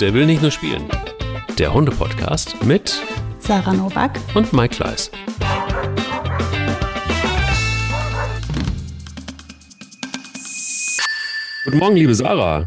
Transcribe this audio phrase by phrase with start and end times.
[0.00, 0.88] Der will nicht nur spielen.
[1.58, 3.02] Der Hunde-Podcast mit
[3.38, 5.10] Sarah Novak und Mike Kleiss.
[11.66, 12.64] Guten Morgen, liebe Sarah.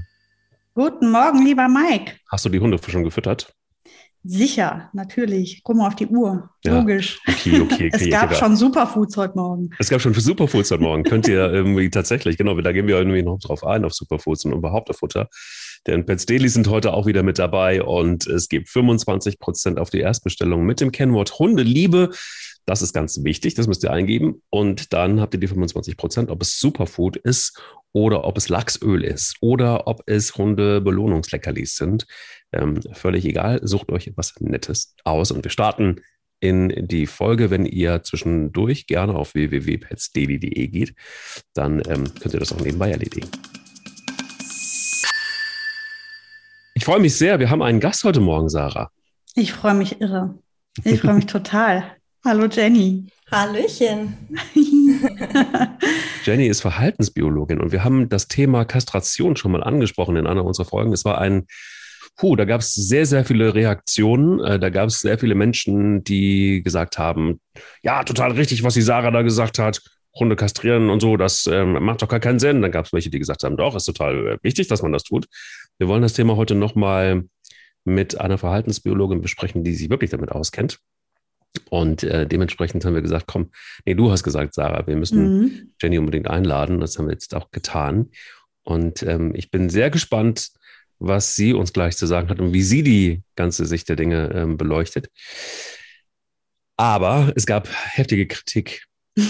[0.75, 2.13] Guten Morgen, lieber Mike.
[2.31, 3.51] Hast du die Hunde schon gefüttert?
[4.23, 5.61] Sicher, natürlich.
[5.63, 6.51] Guck mal auf die Uhr.
[6.63, 6.77] Ja.
[6.79, 7.19] Logisch.
[7.27, 7.89] Okay, okay, okay.
[7.93, 9.71] es gab schon Superfoods heute Morgen.
[9.79, 11.03] Es gab schon Superfoods heute Morgen.
[11.03, 14.53] Könnt ihr irgendwie tatsächlich, genau, da gehen wir irgendwie noch drauf ein, auf Superfoods und
[14.53, 15.27] überhaupt auf Futter.
[15.87, 19.89] Denn Pets Daily sind heute auch wieder mit dabei und es gibt 25 Prozent auf
[19.89, 22.09] die Erstbestellung mit dem Kennwort Hundeliebe.
[22.65, 24.41] Das ist ganz wichtig, das müsst ihr eingeben.
[24.49, 27.61] Und dann habt ihr die 25 Prozent, ob es Superfood ist
[27.91, 32.05] oder ob es Lachsöl ist oder ob es Hunde-Belohnungsleckerlis sind.
[32.53, 35.31] Ähm, völlig egal, sucht euch etwas Nettes aus.
[35.31, 36.01] Und wir starten
[36.39, 37.49] in die Folge.
[37.51, 40.95] Wenn ihr zwischendurch gerne auf www.petsdaily.de geht,
[41.53, 43.29] dann ähm, könnt ihr das auch nebenbei erledigen.
[46.83, 47.39] Ich freue mich sehr.
[47.39, 48.91] Wir haben einen Gast heute Morgen, Sarah.
[49.35, 50.37] Ich freue mich irre.
[50.83, 51.85] Ich freue mich total.
[52.25, 53.05] Hallo Jenny.
[53.31, 54.17] Hallöchen.
[56.25, 60.65] Jenny ist Verhaltensbiologin und wir haben das Thema Kastration schon mal angesprochen in einer unserer
[60.65, 60.91] Folgen.
[60.91, 61.47] Es war ein,
[62.17, 64.41] puh, da gab es sehr, sehr viele Reaktionen.
[64.41, 67.39] Äh, da gab es sehr viele Menschen, die gesagt haben,
[67.81, 69.81] ja, total richtig, was die Sarah da gesagt hat.
[70.15, 72.61] Hunde kastrieren und so, das ähm, macht doch gar keinen Sinn.
[72.61, 75.03] Dann gab es welche, die gesagt haben, doch, ist total äh, wichtig, dass man das
[75.03, 75.27] tut.
[75.77, 77.23] Wir wollen das Thema heute nochmal
[77.85, 80.79] mit einer Verhaltensbiologin besprechen, die sich wirklich damit auskennt.
[81.69, 83.51] Und äh, dementsprechend haben wir gesagt, komm,
[83.85, 85.73] nee, du hast gesagt, Sarah, wir müssen mhm.
[85.81, 86.79] Jenny unbedingt einladen.
[86.79, 88.09] Das haben wir jetzt auch getan.
[88.63, 90.49] Und ähm, ich bin sehr gespannt,
[90.99, 94.31] was sie uns gleich zu sagen hat und wie sie die ganze Sicht der Dinge
[94.33, 95.09] ähm, beleuchtet.
[96.77, 98.85] Aber es gab heftige Kritik.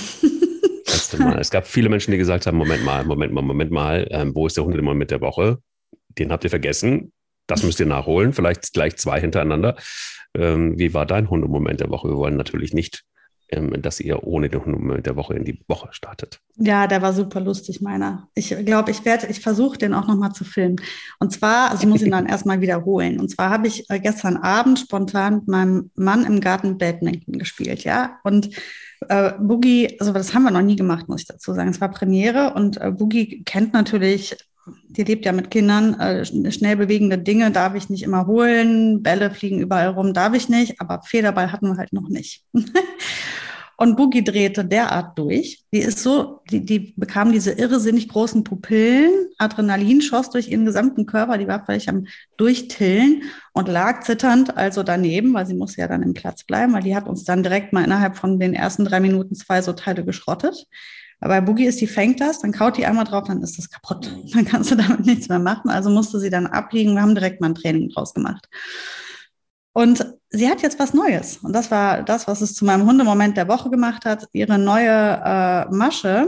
[1.18, 1.40] Mal.
[1.40, 4.48] Es gab viele Menschen, die gesagt haben: Moment mal, Moment mal, Moment mal, ähm, wo
[4.48, 5.60] ist der Hundemoment der Woche?
[6.18, 7.12] Den habt ihr vergessen.
[7.48, 8.34] Das müsst ihr nachholen.
[8.34, 9.76] Vielleicht gleich zwei hintereinander.
[10.36, 12.10] Ähm, wie war dein Hundemoment der Woche?
[12.10, 13.04] Wir wollen natürlich nicht,
[13.50, 16.40] ähm, dass ihr ohne den Hundemoment der Woche in die Woche startet.
[16.56, 18.30] Ja, der war super lustig, meiner.
[18.34, 20.78] Ich glaube, ich werde, ich versuche den auch nochmal zu filmen.
[21.20, 23.20] Und zwar, also ich muss ihn dann erstmal wiederholen.
[23.20, 27.84] Und zwar habe ich äh, gestern Abend spontan mit meinem Mann im Garten Badminton gespielt,
[27.84, 28.20] ja.
[28.24, 28.50] Und
[29.10, 31.70] äh, Boogie, also das haben wir noch nie gemacht, muss ich dazu sagen.
[31.70, 34.38] Es war Premiere und äh, Boogie kennt natürlich
[34.90, 39.32] die lebt ja mit Kindern, äh, schnell bewegende Dinge darf ich nicht immer holen, Bälle
[39.32, 42.44] fliegen überall rum, darf ich nicht, aber Federball hatten wir halt noch nicht.
[43.76, 45.66] Und Boogie drehte derart durch.
[45.74, 49.12] Die ist so, die, die bekam diese irrsinnig großen Pupillen.
[49.40, 51.38] Adrenalin schoss durch ihren gesamten Körper.
[51.40, 52.06] Die war völlig am
[52.38, 56.84] Durchtillen und lag zitternd also daneben, weil sie musste ja dann im Platz bleiben, weil
[56.84, 60.06] die hat uns dann direkt mal innerhalb von den ersten drei Minuten zwei so Teile
[60.06, 60.68] geschrottet.
[61.24, 63.70] Aber bei Boogie ist, die fängt das, dann kaut die einmal drauf, dann ist das
[63.70, 64.14] kaputt.
[64.34, 65.70] Dann kannst du damit nichts mehr machen.
[65.70, 66.96] Also musste sie dann abliegen.
[66.96, 68.50] Wir haben direkt mal ein Training draus gemacht.
[69.72, 71.38] Und sie hat jetzt was Neues.
[71.38, 74.28] Und das war das, was es zu meinem Hundemoment der Woche gemacht hat.
[74.34, 76.28] Ihre neue äh, Masche.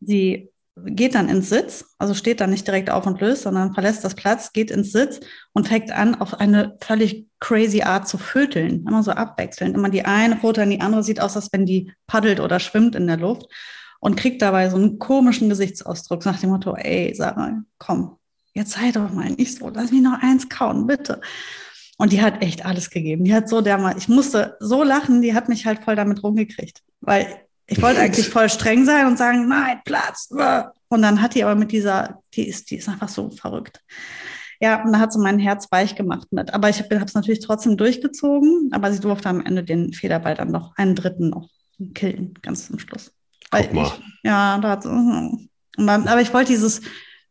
[0.00, 4.04] Sie geht dann ins Sitz, also steht dann nicht direkt auf und löst, sondern verlässt
[4.04, 5.20] das Platz, geht ins Sitz
[5.52, 8.86] und fängt an, auf eine völlig crazy Art zu vöteln.
[8.88, 9.76] Immer so abwechselnd.
[9.76, 13.06] Immer die eine futtern, die andere sieht aus, als wenn die paddelt oder schwimmt in
[13.06, 13.48] der Luft
[14.02, 18.16] und kriegt dabei so einen komischen Gesichtsausdruck nach dem Motto, ey, Sarah, komm,
[18.52, 21.20] jetzt sei doch mal nicht so, lass mich noch eins kauen, bitte.
[21.98, 23.22] Und die hat echt alles gegeben.
[23.22, 26.82] Die hat so dermal, ich musste so lachen, die hat mich halt voll damit rumgekriegt,
[27.00, 27.28] weil
[27.68, 30.28] ich wollte eigentlich voll streng sein und sagen, nein, Platz.
[30.88, 33.84] Und dann hat die aber mit dieser, die ist, die ist einfach so verrückt.
[34.60, 36.52] Ja, und da hat sie mein Herz weich gemacht mit.
[36.52, 40.50] Aber ich habe es natürlich trotzdem durchgezogen, aber sie durfte am Ende den Federball dann
[40.50, 41.48] noch einen dritten noch
[41.94, 43.12] killen, ganz zum Schluss.
[43.52, 43.86] Guck mal.
[43.86, 45.48] Ich, ja, da hat mhm.
[45.76, 46.80] dann, aber ich wollte dieses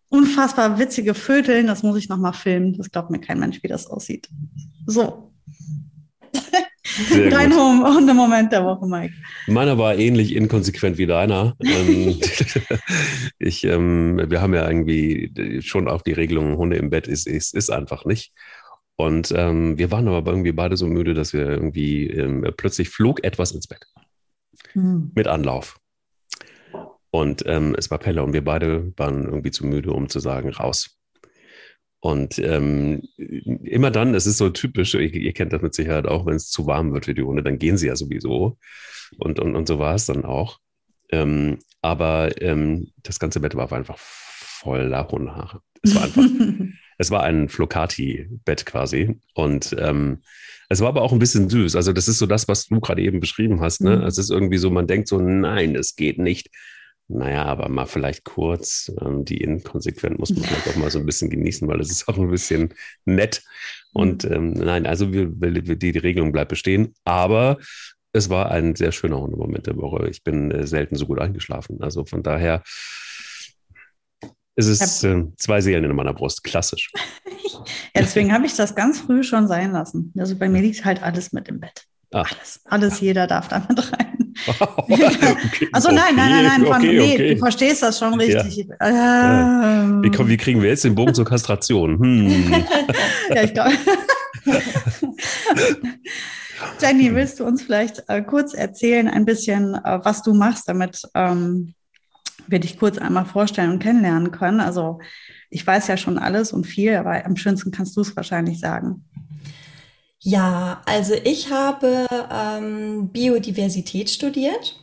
[0.09, 2.73] unfassbar witzige Vöteln, das muss ich noch mal filmen.
[2.77, 4.29] Das glaubt mir kein Mensch, wie das aussieht.
[4.85, 5.31] So.
[7.29, 9.13] Dein Hundemoment der Woche, Mike.
[9.47, 11.55] Meiner war ähnlich inkonsequent wie deiner.
[11.61, 12.19] Ähm,
[13.39, 17.53] ich, ähm, wir haben ja irgendwie schon auch die Regelung, Hunde im Bett ist, ist,
[17.53, 18.33] ist einfach nicht.
[18.97, 23.23] Und ähm, wir waren aber irgendwie beide so müde, dass wir irgendwie ähm, plötzlich flog
[23.23, 23.85] etwas ins Bett.
[24.73, 25.11] Hm.
[25.15, 25.80] Mit Anlauf.
[27.11, 30.49] Und ähm, es war Pelle und wir beide waren irgendwie zu müde, um zu sagen,
[30.49, 30.97] raus.
[31.99, 36.25] Und ähm, immer dann, es ist so typisch, ihr, ihr, kennt das mit Sicherheit auch,
[36.25, 38.57] wenn es zu warm wird für die Hunde, dann gehen sie ja sowieso.
[39.17, 40.59] Und, und, und so war es dann auch.
[41.11, 45.61] Ähm, aber ähm, das ganze Bett war einfach voller Hundehaare.
[45.83, 46.23] Es war einfach,
[46.97, 49.19] es war ein Flocati-Bett quasi.
[49.35, 50.21] Und ähm,
[50.69, 51.75] es war aber auch ein bisschen süß.
[51.75, 53.81] Also, das ist so das, was du gerade eben beschrieben hast.
[53.81, 53.97] Ne?
[53.97, 54.03] Mhm.
[54.03, 56.49] Es ist irgendwie so, man denkt so, nein, es geht nicht
[57.13, 58.91] naja, aber mal vielleicht kurz.
[59.01, 62.07] Ähm, die inkonsequent muss man vielleicht auch mal so ein bisschen genießen, weil es ist
[62.07, 62.73] auch ein bisschen
[63.05, 63.43] nett.
[63.93, 64.31] Und mhm.
[64.33, 66.93] ähm, nein, also wir, wir, die, die Regelung bleibt bestehen.
[67.03, 67.57] Aber
[68.13, 70.09] es war ein sehr schöner Hundemoment der Woche.
[70.09, 71.81] Ich bin äh, selten so gut eingeschlafen.
[71.81, 72.63] Also von daher
[74.55, 76.43] ist es äh, zwei Seelen in meiner Brust.
[76.43, 76.91] Klassisch.
[77.53, 77.63] ja,
[78.01, 80.13] deswegen habe ich das ganz früh schon sein lassen.
[80.17, 81.85] Also bei mir liegt halt alles mit im Bett.
[82.13, 82.23] Ah.
[82.23, 84.00] Alles, alles, jeder darf damit rein.
[84.87, 88.67] okay, also nein, nein, nein, nein, von, okay, nee, du verstehst das schon richtig.
[88.79, 89.83] Ja.
[89.83, 90.03] Ähm.
[90.03, 91.99] Wie, wie, kriegen wir jetzt den Bogen zur Kastration?
[91.99, 92.51] Hm.
[93.35, 93.71] ja, ich glaube.
[96.81, 101.01] Jenny, willst du uns vielleicht äh, kurz erzählen, ein bisschen, äh, was du machst, damit
[101.15, 101.73] ähm,
[102.47, 104.59] wir dich kurz einmal vorstellen und kennenlernen können?
[104.59, 104.99] Also
[105.49, 109.05] ich weiß ja schon alles und viel, aber am schönsten kannst du es wahrscheinlich sagen.
[110.23, 114.79] Ja, also ich habe ähm, Biodiversität studiert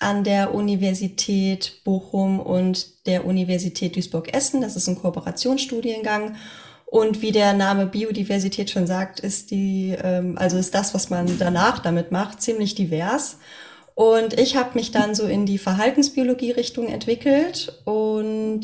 [0.00, 4.60] an der Universität Bochum und der Universität Duisburg-Essen.
[4.62, 6.34] Das ist ein Kooperationsstudiengang.
[6.86, 11.38] Und wie der Name Biodiversität schon sagt, ist die, ähm, also ist das, was man
[11.38, 13.38] danach damit macht, ziemlich divers.
[14.00, 18.62] Und ich habe mich dann so in die Verhaltensbiologie-Richtung entwickelt und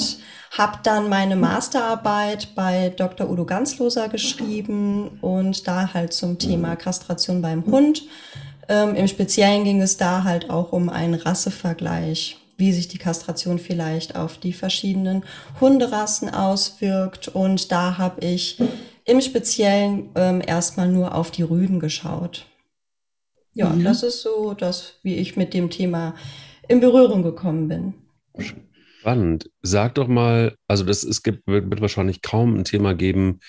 [0.51, 3.29] habe dann meine Masterarbeit bei Dr.
[3.29, 8.05] Udo Ganzloser geschrieben und da halt zum Thema Kastration beim Hund.
[8.67, 13.59] Ähm, Im Speziellen ging es da halt auch um einen Rassevergleich, wie sich die Kastration
[13.59, 15.23] vielleicht auf die verschiedenen
[15.61, 17.29] Hunderassen auswirkt.
[17.29, 18.59] Und da habe ich
[19.05, 22.47] im Speziellen ähm, erstmal nur auf die Rüden geschaut.
[23.57, 23.85] Ja, mhm.
[23.85, 26.15] das ist so das, wie ich mit dem Thema
[26.69, 27.95] in Berührung gekommen bin.
[29.01, 29.51] Spannend.
[29.63, 33.41] Sag doch mal, also das es gibt, wird, wahrscheinlich kaum ein Thema geben,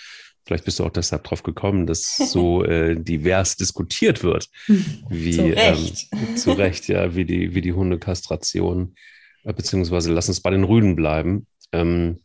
[0.45, 4.47] vielleicht bist du auch deshalb drauf gekommen, dass so äh, divers diskutiert wird,
[5.09, 6.07] wie zu Recht.
[6.13, 8.95] Ähm, zu Recht, ja, wie die, wie die Hundekastration,
[9.43, 11.47] äh, beziehungsweise lass uns bei den Rüden bleiben.
[11.73, 12.21] Ähm,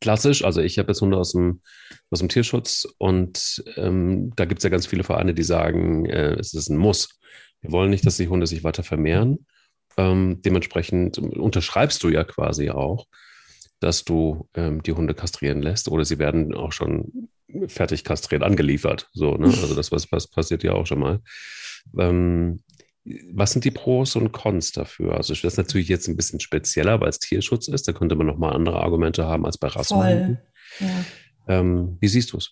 [0.00, 1.60] klassisch, also ich habe jetzt Hunde aus dem,
[2.10, 6.34] aus dem Tierschutz und ähm, da gibt es ja ganz viele Vereine, die sagen, äh,
[6.34, 7.20] es ist ein Muss.
[7.60, 9.46] Wir wollen nicht, dass die Hunde sich weiter vermehren.
[9.96, 13.06] Ähm, dementsprechend unterschreibst du ja quasi auch,
[13.80, 17.28] dass du ähm, die Hunde kastrieren lässt oder sie werden auch schon
[17.66, 19.08] fertig kastriert angeliefert.
[19.12, 19.46] So, ne?
[19.46, 21.20] Also das was, was passiert ja auch schon mal.
[21.98, 22.60] Ähm,
[23.32, 25.16] was sind die Pros und Cons dafür?
[25.16, 27.88] Also das ist natürlich jetzt ein bisschen spezieller, weil es Tierschutz ist.
[27.88, 30.38] Da könnte man noch mal andere Argumente haben als bei Rassenhunden.
[30.78, 30.86] Ja.
[31.48, 32.50] Ähm, wie siehst du es?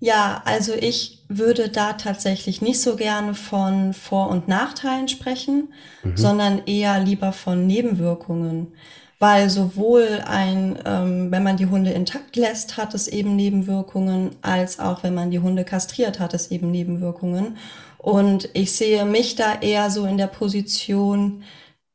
[0.00, 6.16] Ja, also ich würde da tatsächlich nicht so gerne von Vor- und Nachteilen sprechen, mhm.
[6.16, 8.74] sondern eher lieber von Nebenwirkungen.
[9.20, 14.80] Weil sowohl ein, ähm, wenn man die Hunde intakt lässt, hat es eben Nebenwirkungen, als
[14.80, 17.58] auch wenn man die Hunde kastriert, hat es eben Nebenwirkungen.
[17.98, 21.44] Und ich sehe mich da eher so in der Position,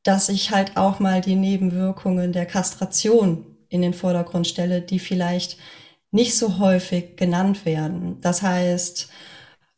[0.04, 5.58] dass ich halt auch mal die Nebenwirkungen der Kastration in den Vordergrund stelle, die vielleicht
[6.12, 8.22] nicht so häufig genannt werden.
[8.22, 9.10] Das heißt,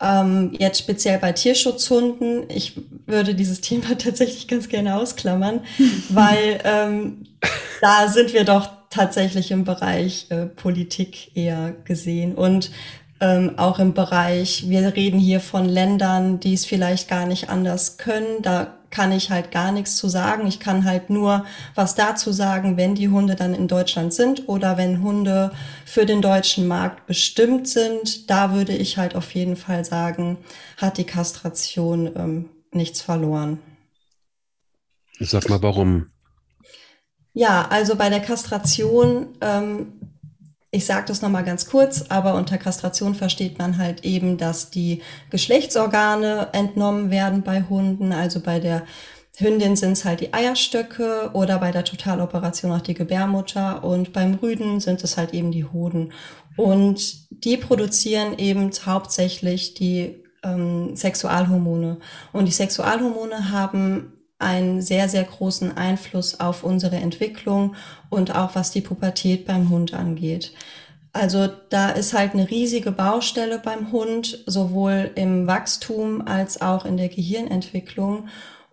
[0.01, 2.73] ähm, jetzt speziell bei Tierschutzhunden, ich
[3.05, 5.61] würde dieses Thema tatsächlich ganz gerne ausklammern,
[6.09, 7.23] weil ähm,
[7.81, 12.71] da sind wir doch tatsächlich im Bereich äh, Politik eher gesehen und
[13.19, 17.97] ähm, auch im Bereich, wir reden hier von Ländern, die es vielleicht gar nicht anders
[17.97, 18.43] können.
[18.43, 20.47] Da kann ich halt gar nichts zu sagen.
[20.47, 21.45] Ich kann halt nur
[21.75, 25.51] was dazu sagen, wenn die Hunde dann in Deutschland sind oder wenn Hunde
[25.85, 28.29] für den deutschen Markt bestimmt sind.
[28.29, 30.37] Da würde ich halt auf jeden Fall sagen,
[30.77, 33.59] hat die Kastration ähm, nichts verloren.
[35.19, 36.11] Sag mal, warum?
[37.33, 39.93] Ja, also bei der Kastration ähm,
[40.77, 45.01] ich sage das nochmal ganz kurz, aber unter Kastration versteht man halt eben, dass die
[45.31, 48.13] Geschlechtsorgane entnommen werden bei Hunden.
[48.13, 48.83] Also bei der
[49.37, 54.35] Hündin sind es halt die Eierstöcke oder bei der Totaloperation auch die Gebärmutter und beim
[54.35, 56.13] Rüden sind es halt eben die Hoden.
[56.57, 61.97] Und die produzieren eben hauptsächlich die ähm, Sexualhormone.
[62.33, 67.75] Und die Sexualhormone haben einen sehr, sehr großen Einfluss auf unsere Entwicklung
[68.09, 70.53] und auch was die Pubertät beim Hund angeht.
[71.13, 76.97] Also da ist halt eine riesige Baustelle beim Hund, sowohl im Wachstum als auch in
[76.97, 78.27] der Gehirnentwicklung.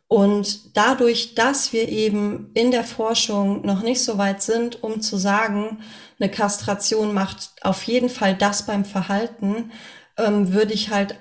[0.09, 5.17] Und dadurch, dass wir eben in der Forschung noch nicht so weit sind, um zu
[5.17, 5.79] sagen,
[6.21, 9.73] eine Kastration macht auf jeden Fall das beim Verhalten,
[10.19, 11.17] ähm, würde ich halt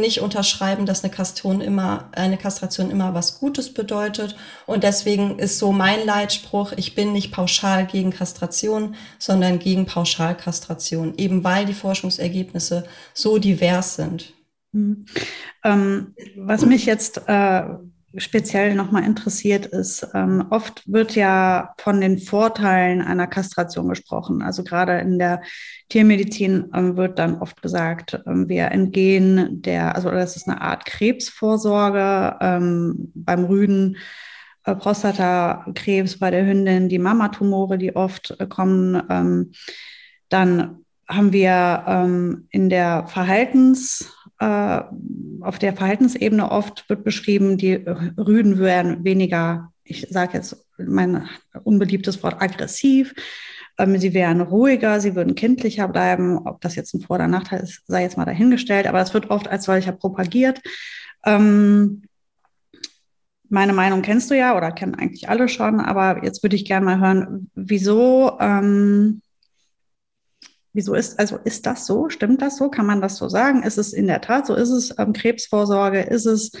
[0.00, 4.36] nicht unterschreiben, dass eine Kastration immer, eine Kastration immer was Gutes bedeutet.
[4.66, 11.14] Und deswegen ist so mein Leitspruch, ich bin nicht pauschal gegen Kastration, sondern gegen Pauschalkastration,
[11.16, 14.32] eben weil die Forschungsergebnisse so divers sind.
[14.72, 15.06] Mhm.
[15.64, 17.62] Ähm, was mich jetzt äh,
[18.18, 24.42] speziell nochmal interessiert ist, ähm, oft wird ja von den Vorteilen einer Kastration gesprochen.
[24.42, 25.42] Also gerade in der
[25.88, 30.84] Tiermedizin ähm, wird dann oft gesagt, ähm, wir entgehen der, also das ist eine Art
[30.84, 33.96] Krebsvorsorge ähm, beim Rüden.
[34.68, 39.02] Äh, Prostatakrebs bei der Hündin, die Mamatumore, die oft äh, kommen.
[39.08, 39.52] Ähm,
[40.28, 44.80] dann haben wir ähm, in der Verhaltens, äh,
[45.40, 51.28] auf der Verhaltensebene oft wird beschrieben, die Rüden wären weniger, ich sage jetzt mein
[51.64, 53.14] unbeliebtes Wort, aggressiv.
[53.78, 56.38] Ähm, sie wären ruhiger, sie würden kindlicher bleiben.
[56.46, 59.30] Ob das jetzt ein Vor- oder Nachteil ist, sei jetzt mal dahingestellt, aber es wird
[59.30, 60.60] oft als solcher propagiert.
[61.24, 62.02] Ähm,
[63.48, 66.84] meine Meinung kennst du ja oder kennen eigentlich alle schon, aber jetzt würde ich gerne
[66.84, 69.22] mal hören, wieso ähm,
[70.78, 72.08] Wieso ist, also ist das so?
[72.08, 72.68] Stimmt das so?
[72.68, 73.64] Kann man das so sagen?
[73.64, 74.54] Ist es in der Tat so?
[74.54, 76.02] Ist es ähm, Krebsvorsorge?
[76.02, 76.52] Ist es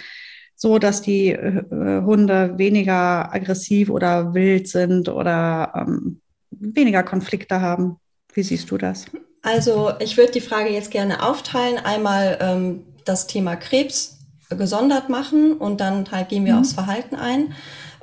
[0.56, 6.20] so, dass die äh, Hunde weniger aggressiv oder wild sind oder ähm,
[6.50, 7.98] weniger Konflikte haben?
[8.34, 9.04] Wie siehst du das?
[9.42, 11.78] Also ich würde die Frage jetzt gerne aufteilen.
[11.78, 14.18] Einmal ähm, das Thema Krebs
[14.50, 16.58] gesondert machen und dann halt gehen wir mhm.
[16.58, 17.54] aufs Verhalten ein.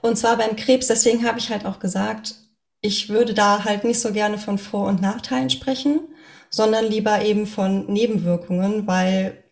[0.01, 2.35] Und zwar beim Krebs, deswegen habe ich halt auch gesagt,
[2.85, 6.01] ich würde da halt nicht so gerne von Vor- und Nachteilen sprechen,
[6.49, 9.43] sondern lieber eben von Nebenwirkungen, weil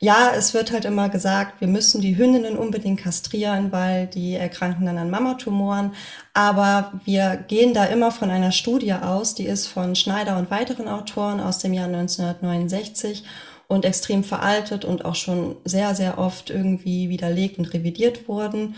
[0.00, 4.84] ja, es wird halt immer gesagt, wir müssen die Hündinnen unbedingt kastrieren, weil die erkranken
[4.84, 5.92] dann an Mamatumoren.
[6.34, 10.88] Aber wir gehen da immer von einer Studie aus, die ist von Schneider und weiteren
[10.88, 13.22] Autoren aus dem Jahr 1969
[13.68, 18.74] und extrem veraltet und auch schon sehr, sehr oft irgendwie widerlegt und revidiert worden.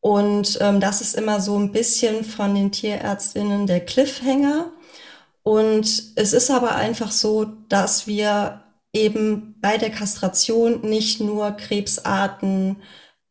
[0.00, 4.72] Und ähm, das ist immer so ein bisschen von den Tierärztinnen der Cliffhanger.
[5.42, 12.76] Und es ist aber einfach so, dass wir eben bei der Kastration nicht nur Krebsarten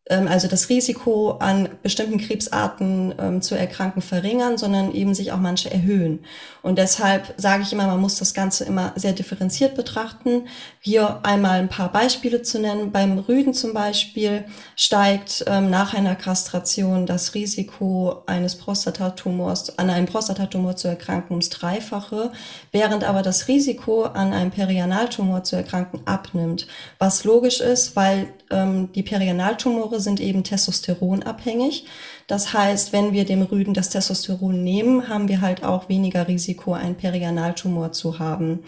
[0.10, 5.72] also das Risiko an bestimmten Krebsarten ähm, zu erkranken verringern, sondern eben sich auch manche
[5.72, 6.26] erhöhen.
[6.64, 10.48] Und deshalb sage ich immer, man muss das Ganze immer sehr differenziert betrachten.
[10.80, 12.92] Hier einmal ein paar Beispiele zu nennen.
[12.92, 20.08] Beim Rüden zum Beispiel steigt ähm, nach einer Kastration das Risiko eines Prostatatumors, an einem
[20.08, 22.32] Prostatatumor zu erkranken ums Dreifache,
[22.72, 26.66] während aber das Risiko an einem Perianaltumor zu erkranken abnimmt.
[26.98, 31.86] Was logisch ist, weil ähm, die Perianaltumore sind eben testosteronabhängig.
[32.28, 36.74] Das heißt, wenn wir dem Rüden das Testosteron nehmen, haben wir halt auch weniger Risiko,
[36.74, 38.64] einen Perianaltumor zu haben.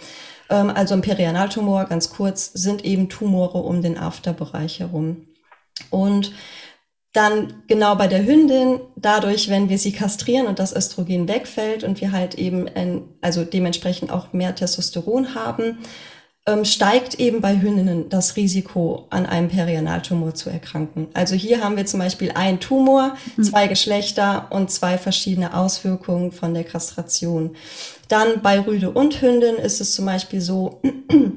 [0.50, 5.28] Ähm, also ein Perianaltumor, ganz kurz, sind eben Tumore um den Afterbereich herum.
[5.90, 6.32] Und
[7.14, 12.00] dann genau bei der Hündin, dadurch, wenn wir sie kastrieren und das Östrogen wegfällt und
[12.00, 15.80] wir halt eben, ein, also dementsprechend auch mehr Testosteron haben,
[16.48, 21.08] ähm, steigt eben bei Hündinnen das Risiko, an einem Perianaltumor zu erkranken.
[21.14, 23.44] Also hier haben wir zum Beispiel ein Tumor, mhm.
[23.44, 27.56] zwei Geschlechter und zwei verschiedene Auswirkungen von der Kastration.
[28.08, 30.82] Dann bei Rüde und Hündin ist es zum Beispiel so,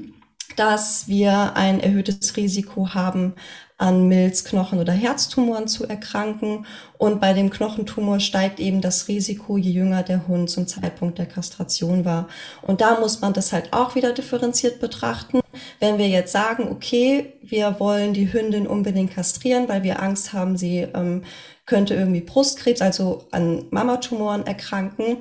[0.57, 3.35] dass wir ein erhöhtes Risiko haben,
[3.77, 6.67] an Milz-, Knochen- oder Herztumoren zu erkranken.
[6.97, 11.27] Und bei dem Knochentumor steigt eben das Risiko, je jünger der Hund zum Zeitpunkt der
[11.27, 12.29] Kastration war.
[12.63, 15.41] Und da muss man das halt auch wieder differenziert betrachten.
[15.81, 20.57] Wenn wir jetzt sagen, okay, wir wollen die Hündin unbedingt kastrieren, weil wir Angst haben,
[20.57, 21.23] sie ähm,
[21.67, 25.19] könnte irgendwie Brustkrebs, also an Mamatumoren erkranken,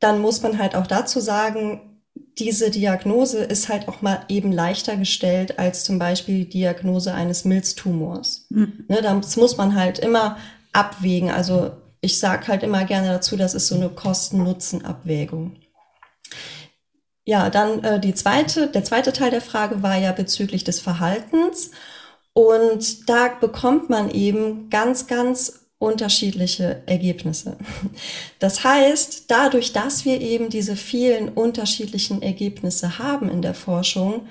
[0.00, 1.87] dann muss man halt auch dazu sagen,
[2.38, 7.44] diese Diagnose ist halt auch mal eben leichter gestellt als zum Beispiel die Diagnose eines
[7.44, 8.46] Milztumors.
[8.50, 8.84] Mhm.
[8.88, 10.36] Ne, das muss man halt immer
[10.72, 11.30] abwägen.
[11.30, 15.56] Also ich sage halt immer gerne dazu, das ist so eine Kosten-Nutzen-Abwägung.
[17.24, 21.72] Ja, dann äh, die zweite, der zweite Teil der Frage war ja bezüglich des Verhaltens.
[22.32, 27.56] Und da bekommt man eben ganz, ganz unterschiedliche Ergebnisse.
[28.40, 34.28] Das heißt, dadurch, dass wir eben diese vielen unterschiedlichen Ergebnisse haben in der Forschung,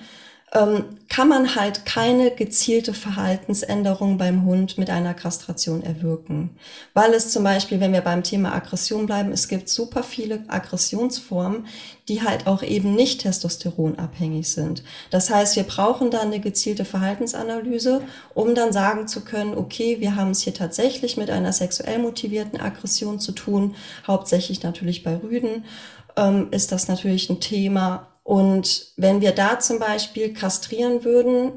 [0.50, 6.52] kann man halt keine gezielte Verhaltensänderung beim Hund mit einer Kastration erwirken.
[6.94, 11.68] Weil es zum Beispiel, wenn wir beim Thema Aggression bleiben, es gibt super viele Aggressionsformen,
[12.08, 14.84] die halt auch eben nicht testosteronabhängig sind.
[15.10, 18.02] Das heißt, wir brauchen da eine gezielte Verhaltensanalyse,
[18.34, 22.62] um dann sagen zu können, okay, wir haben es hier tatsächlich mit einer sexuell motivierten
[22.62, 23.76] Aggression zu tun,
[24.08, 25.66] hauptsächlich natürlich bei Rüden
[26.18, 31.54] ähm, ist das natürlich ein Thema, und wenn wir da zum Beispiel kastrieren würden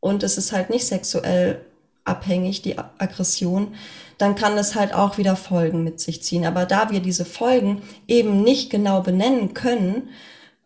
[0.00, 1.66] und es ist halt nicht sexuell
[2.06, 3.74] abhängig, die Aggression,
[4.16, 6.46] dann kann es halt auch wieder Folgen mit sich ziehen.
[6.46, 10.08] Aber da wir diese Folgen eben nicht genau benennen können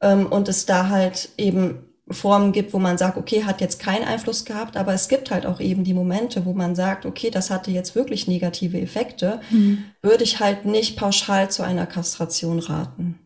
[0.00, 4.04] ähm, und es da halt eben Formen gibt, wo man sagt, okay, hat jetzt keinen
[4.04, 7.50] Einfluss gehabt, aber es gibt halt auch eben die Momente, wo man sagt, okay, das
[7.50, 9.82] hatte jetzt wirklich negative Effekte, mhm.
[10.02, 13.18] würde ich halt nicht pauschal zu einer Kastration raten.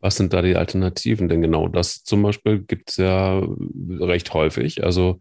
[0.00, 1.28] Was sind da die Alternativen?
[1.28, 3.42] Denn genau das zum Beispiel gibt es ja
[4.00, 4.84] recht häufig.
[4.84, 5.18] Also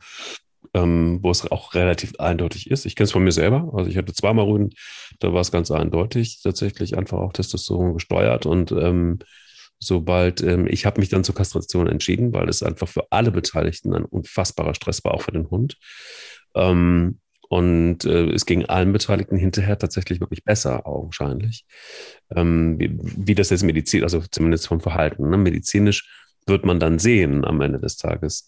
[0.75, 2.85] ähm, wo es auch relativ eindeutig ist.
[2.85, 3.71] Ich kenne es von mir selber.
[3.73, 4.71] Also ich hatte zweimal Rüden,
[5.19, 8.45] da war es ganz eindeutig, tatsächlich einfach auch Testosteron gesteuert.
[8.45, 9.19] Und ähm,
[9.79, 13.93] sobald ähm, ich habe mich dann zur Kastration entschieden, weil es einfach für alle Beteiligten
[13.93, 15.77] ein unfassbarer Stress war, auch für den Hund.
[16.55, 21.65] Ähm, und äh, es ging allen Beteiligten hinterher tatsächlich wirklich besser, augenscheinlich.
[22.35, 25.37] Ähm, wie, wie, das jetzt medizinisch, also zumindest vom Verhalten, ne?
[25.37, 26.09] medizinisch
[26.47, 28.45] wird man dann sehen am Ende des Tages.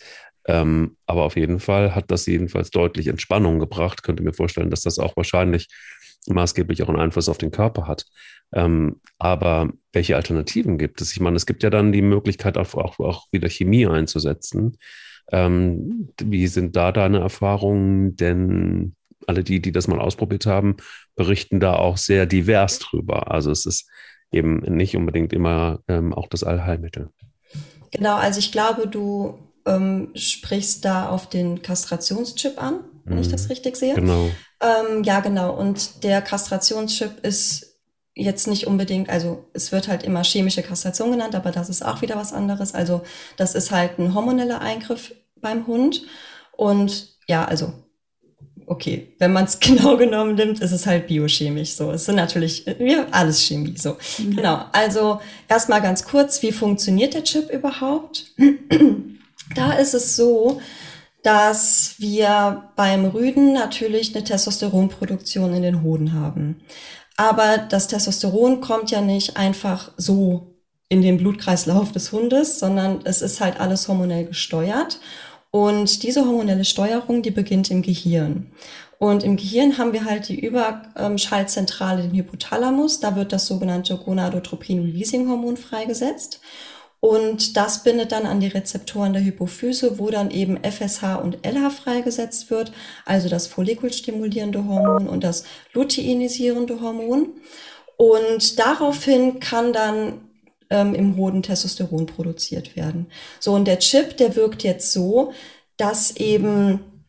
[0.47, 4.03] Ähm, aber auf jeden Fall hat das jedenfalls deutlich Entspannung gebracht.
[4.03, 5.67] Könnte mir vorstellen, dass das auch wahrscheinlich
[6.27, 8.05] maßgeblich auch einen Einfluss auf den Körper hat.
[8.53, 11.11] Ähm, aber welche Alternativen gibt es?
[11.11, 14.77] Ich meine, es gibt ja dann die Möglichkeit, auch, auch, auch wieder Chemie einzusetzen.
[15.31, 18.15] Ähm, wie sind da deine Erfahrungen?
[18.15, 18.95] Denn
[19.27, 20.77] alle die, die das mal ausprobiert haben,
[21.15, 23.31] berichten da auch sehr divers drüber.
[23.31, 23.89] Also es ist
[24.31, 27.09] eben nicht unbedingt immer ähm, auch das Allheilmittel.
[27.91, 33.21] Genau, also ich glaube, du ähm, sprichst da auf den Kastrationschip an, wenn mhm.
[33.21, 33.95] ich das richtig sehe.
[33.95, 34.29] Genau.
[34.61, 35.55] Ähm, ja, genau.
[35.55, 37.66] Und der Kastrationschip ist
[38.17, 42.01] jetzt nicht unbedingt, also es wird halt immer chemische Kastration genannt, aber das ist auch
[42.01, 42.73] wieder was anderes.
[42.73, 43.01] Also
[43.37, 46.03] das ist halt ein hormoneller Eingriff beim Hund.
[46.51, 47.73] Und ja, also
[48.65, 51.91] okay, wenn man es genau genommen nimmt, ist es halt biochemisch so.
[51.91, 53.97] Es sind natürlich ja, alles Chemie so.
[54.17, 54.35] Mhm.
[54.35, 54.65] Genau.
[54.71, 58.25] Also erstmal ganz kurz, wie funktioniert der Chip überhaupt?
[59.55, 60.59] Da ist es so,
[61.23, 66.61] dass wir beim Rüden natürlich eine Testosteronproduktion in den Hoden haben.
[67.17, 70.55] Aber das Testosteron kommt ja nicht einfach so
[70.87, 74.99] in den Blutkreislauf des Hundes, sondern es ist halt alles hormonell gesteuert.
[75.51, 78.51] Und diese hormonelle Steuerung, die beginnt im Gehirn.
[78.99, 82.99] Und im Gehirn haben wir halt die Überschallzentrale, den Hypothalamus.
[82.99, 86.39] Da wird das sogenannte Gonadotropin-Releasing-Hormon freigesetzt.
[86.99, 91.69] Und das bindet dann an die Rezeptoren der Hypophyse, wo dann eben FSH und LH
[91.69, 92.71] freigesetzt wird,
[93.05, 97.29] also das follikelstimulierende Hormon und das luteinisierende Hormon.
[97.97, 100.21] Und daraufhin kann dann
[100.69, 103.07] ähm, im Hoden Testosteron produziert werden.
[103.39, 105.33] So, und der Chip, der wirkt jetzt so,
[105.77, 107.03] dass eben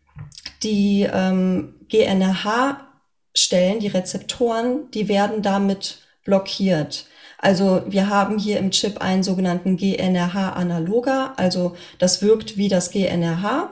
[0.63, 7.07] die ähm, GNRH-Stellen, die Rezeptoren, die werden damit blockiert.
[7.39, 13.71] Also wir haben hier im Chip einen sogenannten GNRH-Analoger, also das wirkt wie das GNRH.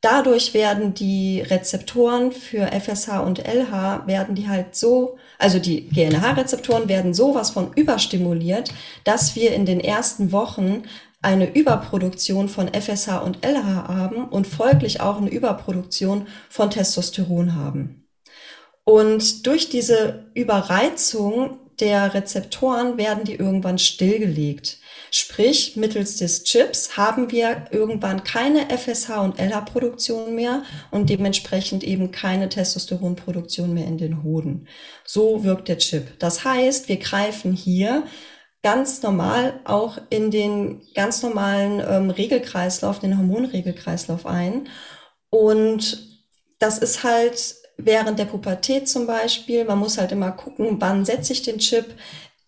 [0.00, 6.88] Dadurch werden die Rezeptoren für FSH und LH werden die halt so, also die GNRH-Rezeptoren
[6.88, 10.84] werden sowas von überstimuliert, dass wir in den ersten Wochen
[11.20, 18.06] eine Überproduktion von FSH und LH haben und folglich auch eine Überproduktion von Testosteron haben.
[18.84, 24.78] Und durch diese Überreizung der Rezeptoren werden die irgendwann stillgelegt.
[25.10, 32.10] Sprich, mittels des Chips haben wir irgendwann keine FSH und LH-Produktion mehr und dementsprechend eben
[32.10, 34.68] keine Testosteronproduktion mehr in den Hoden.
[35.04, 36.18] So wirkt der Chip.
[36.18, 38.04] Das heißt, wir greifen hier
[38.62, 44.68] ganz normal auch in den ganz normalen ähm, Regelkreislauf, den Hormonregelkreislauf ein.
[45.30, 46.06] Und
[46.58, 51.32] das ist halt während der Pubertät zum Beispiel, man muss halt immer gucken, wann setze
[51.32, 51.94] ich den Chip,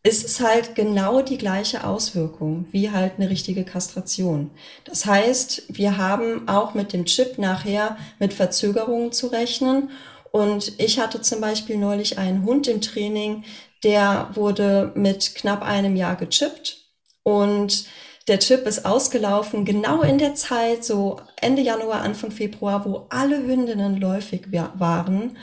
[0.02, 4.50] ist es halt genau die gleiche Auswirkung wie halt eine richtige Kastration.
[4.84, 9.90] Das heißt, wir haben auch mit dem Chip nachher mit Verzögerungen zu rechnen.
[10.32, 13.44] Und ich hatte zum Beispiel neulich einen Hund im Training,
[13.84, 16.78] der wurde mit knapp einem Jahr gechippt
[17.22, 17.86] und
[18.28, 23.38] der Chip ist ausgelaufen, genau in der Zeit, so Ende Januar, Anfang Februar, wo alle
[23.38, 25.36] Hündinnen läufig waren.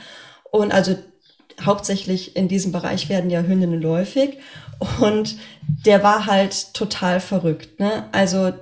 [0.50, 0.96] Und also
[1.60, 4.38] hauptsächlich in diesem Bereich werden ja Hündinnen läufig.
[5.00, 5.36] Und
[5.84, 7.80] der war halt total verrückt.
[7.80, 8.04] Ne?
[8.12, 8.52] Also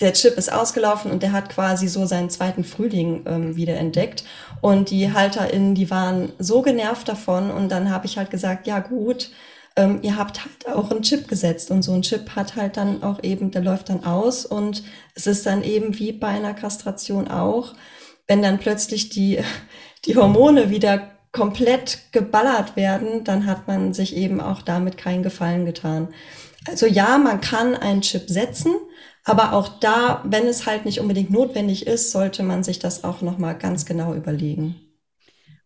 [0.00, 4.24] der Chip ist ausgelaufen und der hat quasi so seinen zweiten Frühling ähm, wieder entdeckt.
[4.60, 7.50] Und die HalterInnen, die waren so genervt davon.
[7.50, 9.30] Und dann habe ich halt gesagt, ja gut,
[9.76, 13.02] ähm, ihr habt halt auch einen Chip gesetzt und so ein Chip hat halt dann
[13.02, 14.84] auch eben, der läuft dann aus und
[15.14, 17.74] es ist dann eben wie bei einer Kastration auch,
[18.26, 19.40] wenn dann plötzlich die,
[20.04, 25.64] die Hormone wieder komplett geballert werden, dann hat man sich eben auch damit keinen Gefallen
[25.66, 26.08] getan.
[26.66, 28.72] Also ja, man kann einen Chip setzen,
[29.24, 33.20] aber auch da, wenn es halt nicht unbedingt notwendig ist, sollte man sich das auch
[33.20, 34.83] nochmal ganz genau überlegen.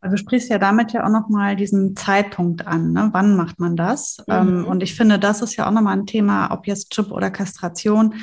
[0.01, 2.93] Also du sprichst ja damit ja auch nochmal diesen Zeitpunkt an.
[2.93, 3.09] Ne?
[3.13, 4.19] Wann macht man das?
[4.27, 4.35] Mhm.
[4.35, 7.31] Ähm, und ich finde, das ist ja auch nochmal ein Thema, ob jetzt Chip oder
[7.31, 8.15] Kastration.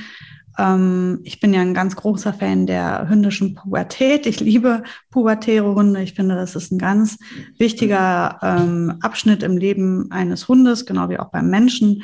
[0.58, 4.26] ähm, ich bin ja ein ganz großer Fan der hündischen Pubertät.
[4.26, 6.02] Ich liebe pubertäre Hunde.
[6.02, 7.18] Ich finde, das ist ein ganz
[7.58, 12.04] wichtiger ähm, Abschnitt im Leben eines Hundes, genau wie auch beim Menschen.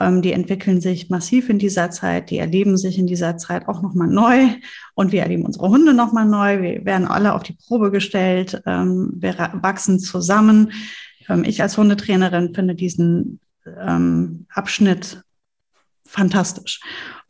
[0.00, 3.82] Ähm, die entwickeln sich massiv in dieser Zeit, die erleben sich in dieser Zeit auch
[3.82, 4.48] nochmal neu
[4.94, 6.62] und wir erleben unsere Hunde nochmal neu.
[6.62, 10.72] Wir werden alle auf die Probe gestellt, ähm, wir wachsen zusammen.
[11.28, 15.22] Ähm, ich als Hundetrainerin finde diesen ähm, Abschnitt
[16.06, 16.80] fantastisch.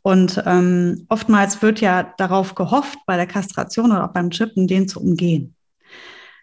[0.01, 4.87] Und ähm, oftmals wird ja darauf gehofft, bei der Kastration oder auch beim Chippen, den
[4.87, 5.55] zu umgehen,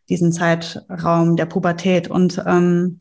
[0.08, 2.08] diesen Zeitraum der Pubertät.
[2.08, 3.00] Und ähm,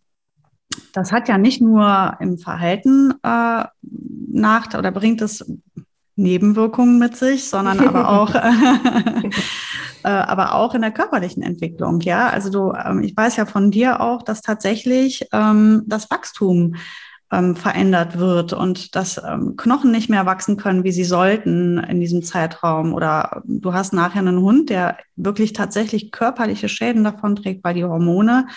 [0.94, 5.46] das hat ja nicht nur im Verhalten äh, nach oder bringt es
[6.16, 8.36] Nebenwirkungen mit sich, sondern aber auch,
[10.04, 12.02] äh, aber auch in der körperlichen Entwicklung.
[12.02, 16.76] Ja, also du, ähm, ich weiß ja von dir auch, dass tatsächlich ähm, das Wachstum
[17.32, 22.00] ähm, verändert wird und dass ähm, Knochen nicht mehr wachsen können, wie sie sollten in
[22.00, 22.94] diesem Zeitraum.
[22.94, 27.84] Oder du hast nachher einen Hund, der wirklich tatsächlich körperliche Schäden davon trägt, weil die
[27.84, 28.48] Hormone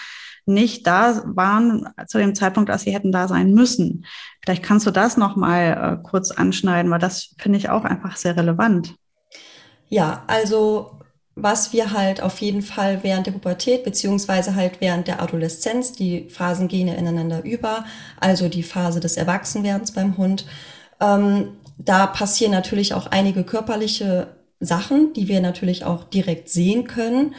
[0.47, 4.05] nicht da waren zu dem Zeitpunkt, als sie hätten da sein müssen.
[4.43, 8.17] Vielleicht kannst du das noch mal äh, kurz anschneiden, weil das finde ich auch einfach
[8.17, 8.95] sehr relevant.
[9.89, 10.99] Ja, also
[11.35, 16.29] was wir halt auf jeden Fall während der Pubertät beziehungsweise halt während der Adoleszenz, die
[16.29, 17.85] Phasen gehen ja ineinander über,
[18.21, 20.47] also die Phase des Erwachsenwerdens beim Hund,
[21.01, 24.29] ähm, da passieren natürlich auch einige körperliche
[24.61, 27.35] Sachen, die wir natürlich auch direkt sehen können.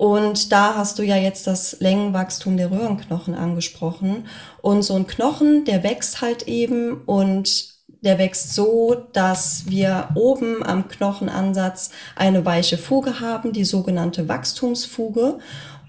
[0.00, 4.24] Und da hast du ja jetzt das Längenwachstum der Röhrenknochen angesprochen.
[4.62, 10.64] Und so ein Knochen, der wächst halt eben und der wächst so, dass wir oben
[10.64, 15.36] am Knochenansatz eine weiche Fuge haben, die sogenannte Wachstumsfuge.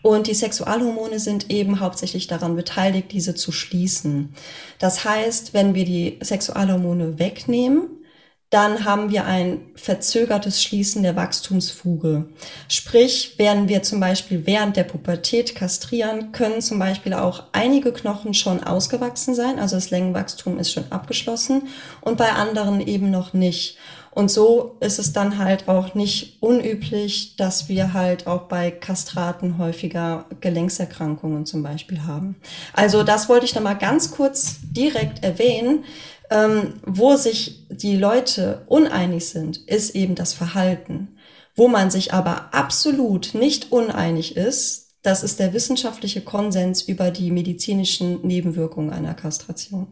[0.01, 4.33] Und die Sexualhormone sind eben hauptsächlich daran beteiligt, diese zu schließen.
[4.77, 8.00] Das heißt, wenn wir die Sexualhormone wegnehmen,
[8.51, 12.25] dann haben wir ein verzögertes Schließen der Wachstumsfuge.
[12.67, 18.33] Sprich, werden wir zum Beispiel während der Pubertät kastrieren, können zum Beispiel auch einige Knochen
[18.33, 21.69] schon ausgewachsen sein, also das Längenwachstum ist schon abgeschlossen
[22.01, 23.77] und bei anderen eben noch nicht.
[24.13, 29.57] Und so ist es dann halt auch nicht unüblich, dass wir halt auch bei Kastraten
[29.57, 32.35] häufiger Gelenkserkrankungen zum Beispiel haben.
[32.73, 35.85] Also das wollte ich nochmal ganz kurz direkt erwähnen
[36.31, 41.17] ähm, wo sich die Leute uneinig sind, ist eben das Verhalten.
[41.55, 47.31] Wo man sich aber absolut nicht uneinig ist, das ist der wissenschaftliche Konsens über die
[47.31, 49.87] medizinischen Nebenwirkungen einer Kastration.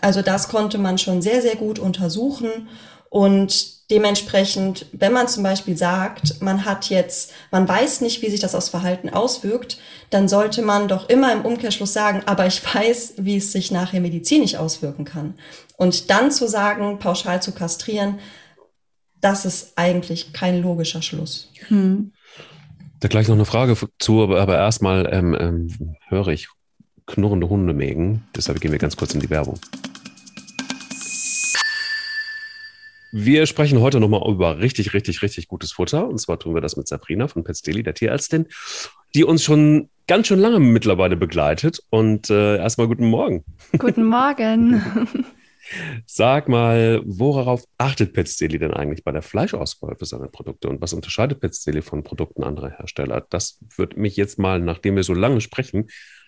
[0.00, 2.68] Also das konnte man schon sehr, sehr gut untersuchen
[3.10, 8.40] und dementsprechend, wenn man zum Beispiel sagt, man hat jetzt, man weiß nicht, wie sich
[8.40, 9.78] das aufs Verhalten auswirkt,
[10.10, 14.00] dann sollte man doch immer im Umkehrschluss sagen, aber ich weiß, wie es sich nachher
[14.00, 15.34] medizinisch auswirken kann.
[15.76, 18.18] Und dann zu sagen, pauschal zu kastrieren,
[19.20, 21.50] das ist eigentlich kein logischer Schluss.
[21.68, 22.12] Hm.
[23.00, 26.48] Da gleich noch eine Frage zu, aber, aber erstmal ähm, ähm, höre ich
[27.06, 28.24] knurrende Hunde mägen.
[28.34, 29.58] Deshalb gehen wir ganz kurz in die Werbung.
[33.18, 36.06] Wir sprechen heute nochmal über richtig, richtig, richtig gutes Futter.
[36.06, 38.44] Und zwar tun wir das mit Sabrina von Pets Daily, der Tierärztin,
[39.14, 41.82] die uns schon ganz schön lange mittlerweile begleitet.
[41.88, 43.42] Und äh, erstmal guten Morgen.
[43.78, 44.84] Guten Morgen.
[46.06, 50.82] Sag mal, worauf achtet Pets Daily denn eigentlich bei der Fleischauswahl für seine Produkte und
[50.82, 53.26] was unterscheidet Pets Daily von Produkten anderer Hersteller?
[53.30, 55.86] Das würde mich jetzt mal, nachdem wir so lange sprechen,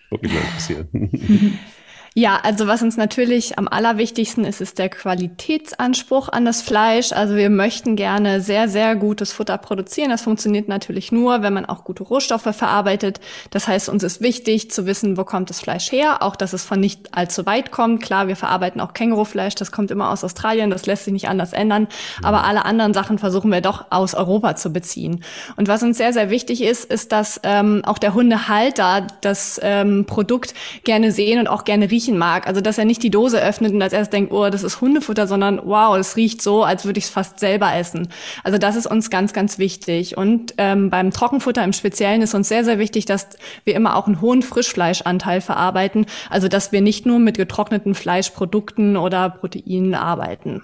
[0.09, 1.59] wirklich mal interessieren.
[2.15, 7.11] Ja, also was uns natürlich am allerwichtigsten ist, ist der Qualitätsanspruch an das Fleisch.
[7.11, 10.09] Also wir möchten gerne sehr, sehr gutes Futter produzieren.
[10.09, 13.19] Das funktioniert natürlich nur, wenn man auch gute Rohstoffe verarbeitet.
[13.51, 16.63] Das heißt, uns ist wichtig zu wissen, wo kommt das Fleisch her, auch dass es
[16.63, 18.01] von nicht allzu weit kommt.
[18.01, 21.53] Klar, wir verarbeiten auch Kängurufleisch, das kommt immer aus Australien, das lässt sich nicht anders
[21.53, 21.87] ändern.
[22.23, 25.23] Aber alle anderen Sachen versuchen wir doch aus Europa zu beziehen.
[25.57, 30.05] Und was uns sehr, sehr wichtig ist, ist, dass ähm, auch der Hundehalter das ähm,
[30.07, 32.47] Produkt gerne sehen und auch gerne riechen riechen mag.
[32.47, 35.27] Also dass er nicht die Dose öffnet und als erst denkt, oh, das ist Hundefutter,
[35.27, 38.07] sondern wow, das riecht so, als würde ich es fast selber essen.
[38.43, 40.17] Also das ist uns ganz, ganz wichtig.
[40.17, 43.27] Und ähm, beim Trockenfutter im Speziellen ist uns sehr, sehr wichtig, dass
[43.65, 46.05] wir immer auch einen hohen Frischfleischanteil verarbeiten.
[46.29, 50.63] Also dass wir nicht nur mit getrockneten Fleischprodukten oder Proteinen arbeiten.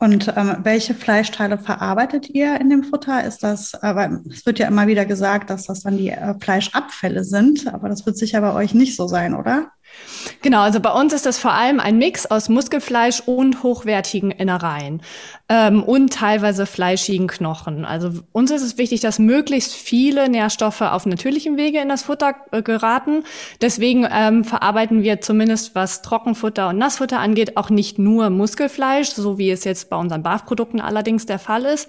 [0.00, 3.24] Und ähm, welche Fleischteile verarbeitet ihr in dem Futter?
[3.24, 7.24] Ist das, aber es wird ja immer wieder gesagt, dass das dann die äh, Fleischabfälle
[7.24, 9.72] sind, aber das wird sicher bei euch nicht so sein, oder?
[10.42, 15.02] Genau, also bei uns ist das vor allem ein Mix aus Muskelfleisch und hochwertigen Innereien
[15.48, 17.84] ähm, und teilweise fleischigen Knochen.
[17.84, 22.34] Also uns ist es wichtig, dass möglichst viele Nährstoffe auf natürlichem Wege in das Futter
[22.52, 23.24] äh, geraten.
[23.60, 29.38] Deswegen ähm, verarbeiten wir zumindest, was Trockenfutter und Nassfutter angeht, auch nicht nur Muskelfleisch, so
[29.38, 31.88] wie es jetzt bei unseren BAF-Produkten allerdings der Fall ist.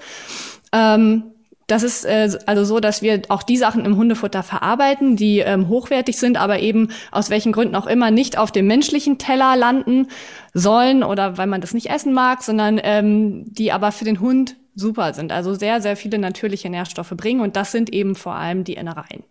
[0.71, 1.23] Ähm,
[1.71, 5.69] das ist äh, also so, dass wir auch die Sachen im Hundefutter verarbeiten, die ähm,
[5.69, 10.07] hochwertig sind, aber eben aus welchen Gründen auch immer nicht auf dem menschlichen Teller landen
[10.53, 14.55] sollen oder weil man das nicht essen mag, sondern ähm, die aber für den Hund
[14.75, 15.31] super sind.
[15.31, 19.23] Also sehr, sehr viele natürliche Nährstoffe bringen und das sind eben vor allem die Innereien.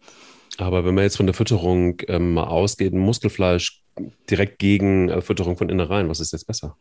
[0.58, 3.84] Aber wenn man jetzt von der Fütterung ähm, mal ausgeht, Muskelfleisch
[4.30, 6.76] direkt gegen äh, Fütterung von Innereien, was ist jetzt besser?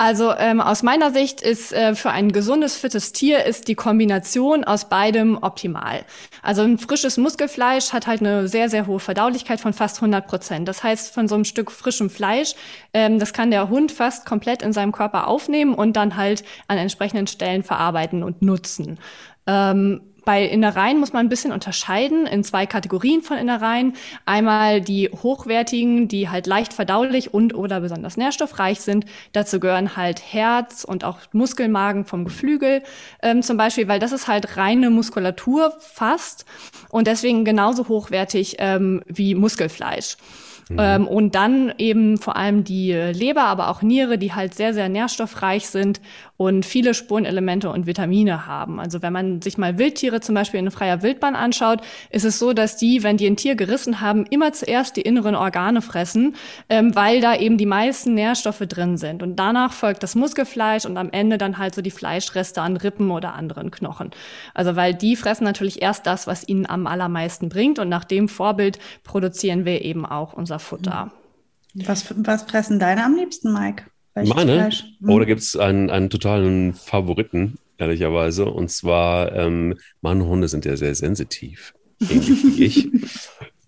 [0.00, 4.62] Also ähm, aus meiner Sicht ist äh, für ein gesundes, fittes Tier ist die Kombination
[4.62, 6.04] aus beidem optimal.
[6.40, 10.68] Also ein frisches Muskelfleisch hat halt eine sehr, sehr hohe Verdaulichkeit von fast 100 Prozent.
[10.68, 12.54] Das heißt, von so einem Stück frischem Fleisch,
[12.94, 16.78] ähm, das kann der Hund fast komplett in seinem Körper aufnehmen und dann halt an
[16.78, 19.00] entsprechenden Stellen verarbeiten und nutzen.
[19.48, 23.94] Ähm, bei Innereien muss man ein bisschen unterscheiden in zwei Kategorien von Innereien.
[24.26, 29.06] Einmal die hochwertigen, die halt leicht verdaulich und oder besonders nährstoffreich sind.
[29.32, 32.82] Dazu gehören halt Herz und auch Muskelmagen vom Geflügel
[33.22, 36.44] ähm, zum Beispiel, weil das ist halt reine Muskulatur fast
[36.90, 40.18] und deswegen genauso hochwertig ähm, wie Muskelfleisch.
[40.68, 40.76] Mhm.
[40.78, 44.88] Ähm, und dann eben vor allem die Leber, aber auch Niere, die halt sehr, sehr
[44.88, 46.00] nährstoffreich sind
[46.36, 48.78] und viele Spurenelemente und Vitamine haben.
[48.78, 52.52] Also wenn man sich mal Wildtiere zum Beispiel in freier Wildbahn anschaut, ist es so,
[52.52, 56.36] dass die, wenn die ein Tier gerissen haben, immer zuerst die inneren Organe fressen,
[56.68, 59.22] ähm, weil da eben die meisten Nährstoffe drin sind.
[59.22, 63.10] Und danach folgt das Muskelfleisch und am Ende dann halt so die Fleischreste an Rippen
[63.10, 64.10] oder anderen Knochen.
[64.54, 67.80] Also weil die fressen natürlich erst das, was ihnen am allermeisten bringt.
[67.80, 71.12] Und nach dem Vorbild produzieren wir eben auch unser Futter.
[71.74, 73.84] Was, was fressen deine am liebsten, Mike?
[74.14, 74.54] Welches Meine?
[74.54, 74.84] Fleisch?
[75.00, 75.10] Hm.
[75.10, 78.46] Oh, da gibt es einen, einen totalen Favoriten, ehrlicherweise.
[78.46, 82.88] Und zwar, ähm, meine Hunde sind ja sehr sensitiv, ähnlich wie ich.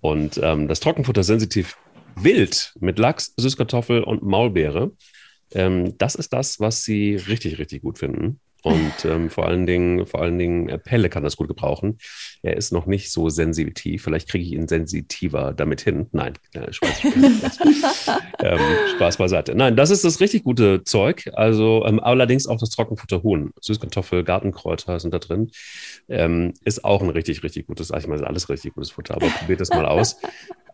[0.01, 1.77] Und ähm, das Trockenfutter sensitiv
[2.17, 4.93] wild mit Lachs, Süßkartoffel und Maulbeere.
[5.53, 8.41] Ähm, das ist das, was sie richtig, richtig gut finden.
[8.63, 11.99] Und ähm, vor allen Dingen, vor allen Dingen äh, Pelle kann das gut gebrauchen.
[12.43, 14.05] Er ist noch nicht so sensitiv.
[14.05, 16.07] Vielleicht kriege ich ihn sensitiver damit hin.
[16.13, 17.59] Nein, äh, Spaß, Spaß,
[18.43, 18.61] ähm,
[18.97, 19.55] Spaß beiseite.
[19.55, 21.31] Nein, das ist das richtig gute Zeug.
[21.33, 23.53] Also ähm, allerdings auch das Trockenfutter Huhn.
[23.61, 25.51] Süßkartoffel, Gartenkräuter sind da drin.
[26.09, 29.61] Ähm, ist auch ein richtig, richtig gutes, ich meine, alles richtig gutes Futter, aber probiert
[29.61, 30.17] das mal aus.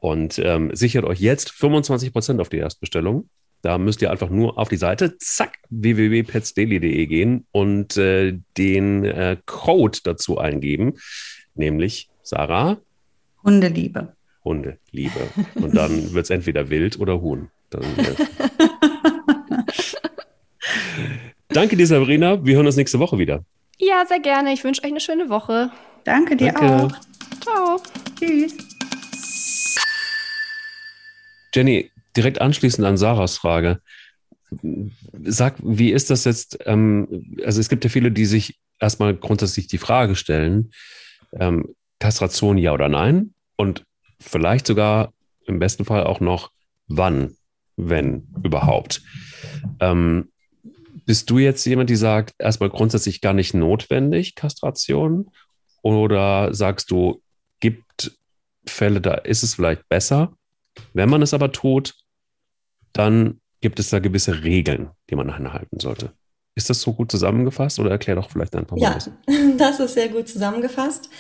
[0.01, 3.29] Und ähm, sichert euch jetzt 25 Prozent auf die Erstbestellung.
[3.67, 9.39] Da müsst ihr einfach nur auf die Seite, zack, www.petsdaily.de gehen und äh, den äh,
[9.45, 10.99] Code dazu eingeben,
[11.57, 12.77] nämlich Sarah.
[13.43, 14.15] Hundeliebe.
[14.45, 15.19] Hundeliebe.
[15.57, 17.51] Und dann wird es entweder wild oder Huhn.
[17.71, 18.15] Dann, äh.
[21.49, 22.45] Danke dir, Sabrina.
[22.47, 23.45] Wir hören uns nächste Woche wieder.
[23.79, 24.53] Ja, sehr gerne.
[24.53, 25.73] Ich wünsche euch eine schöne Woche.
[26.05, 26.85] Danke dir Danke.
[26.85, 26.93] auch.
[27.41, 27.83] Ciao.
[28.17, 28.57] Tschüss.
[31.53, 33.81] Jenny, direkt anschließend an Sarahs Frage.
[35.25, 36.59] Sag, wie ist das jetzt?
[36.67, 40.71] Ähm, also es gibt ja viele, die sich erstmal grundsätzlich die Frage stellen,
[41.39, 43.35] ähm, Kastration ja oder nein?
[43.57, 43.85] Und
[44.21, 45.13] vielleicht sogar
[45.47, 46.51] im besten Fall auch noch,
[46.89, 47.37] wann,
[47.77, 49.03] wenn überhaupt.
[49.81, 50.31] Ähm,
[51.05, 55.31] bist du jetzt jemand, die sagt, erstmal grundsätzlich gar nicht notwendig, Kastration?
[55.83, 57.23] Oder sagst du,
[57.61, 58.19] gibt
[58.67, 60.37] Fälle, da ist es vielleicht besser,
[60.93, 61.95] wenn man es aber tut,
[62.99, 66.13] dann gibt es da gewisse Regeln, die man einhalten sollte.
[66.55, 68.97] Ist das so gut zusammengefasst oder erklär doch vielleicht ein paar Ja,
[69.59, 71.11] das ist sehr gut zusammengefasst.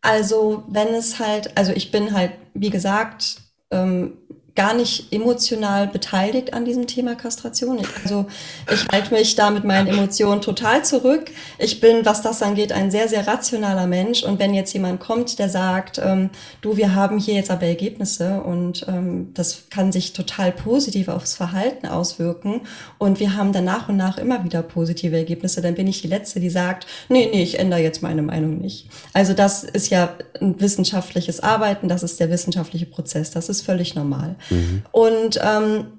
[0.00, 4.18] Also wenn es halt, also ich bin halt, wie gesagt, ähm,
[4.56, 7.78] gar nicht emotional beteiligt an diesem Thema Kastration.
[8.02, 8.26] Also
[8.72, 11.30] ich halte mich da mit meinen Emotionen total zurück.
[11.58, 14.22] Ich bin, was das angeht, ein sehr, sehr rationaler Mensch.
[14.22, 16.30] Und wenn jetzt jemand kommt, der sagt, ähm,
[16.62, 21.34] du, wir haben hier jetzt aber Ergebnisse und ähm, das kann sich total positiv aufs
[21.34, 22.62] Verhalten auswirken
[22.98, 26.08] und wir haben dann nach und nach immer wieder positive Ergebnisse, dann bin ich die
[26.08, 28.88] Letzte, die sagt, nee, nee, ich ändere jetzt meine Meinung nicht.
[29.12, 33.94] Also das ist ja ein wissenschaftliches Arbeiten, das ist der wissenschaftliche Prozess, das ist völlig
[33.94, 34.36] normal.
[34.50, 34.82] Mhm.
[34.92, 35.96] Und ähm,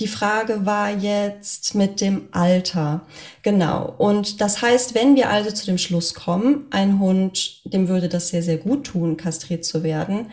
[0.00, 3.02] die Frage war jetzt mit dem Alter.
[3.42, 3.94] Genau.
[3.98, 8.28] Und das heißt, wenn wir also zu dem Schluss kommen, ein Hund, dem würde das
[8.28, 10.30] sehr, sehr gut tun, kastriert zu werden,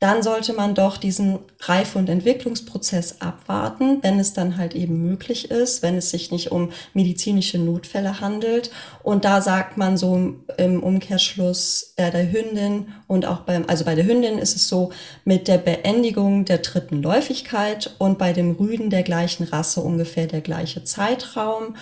[0.00, 5.50] dann sollte man doch diesen Reife- und Entwicklungsprozess abwarten, wenn es dann halt eben möglich
[5.50, 8.70] ist, wenn es sich nicht um medizinische Notfälle handelt.
[9.02, 13.94] Und da sagt man so im Umkehrschluss äh, der Hündin und auch beim, also bei
[13.94, 14.90] der Hündin ist es so
[15.26, 20.40] mit der Beendigung der dritten Läufigkeit und bei dem Rüden der gleichen Rasse ungefähr der
[20.40, 21.76] gleiche Zeitraum.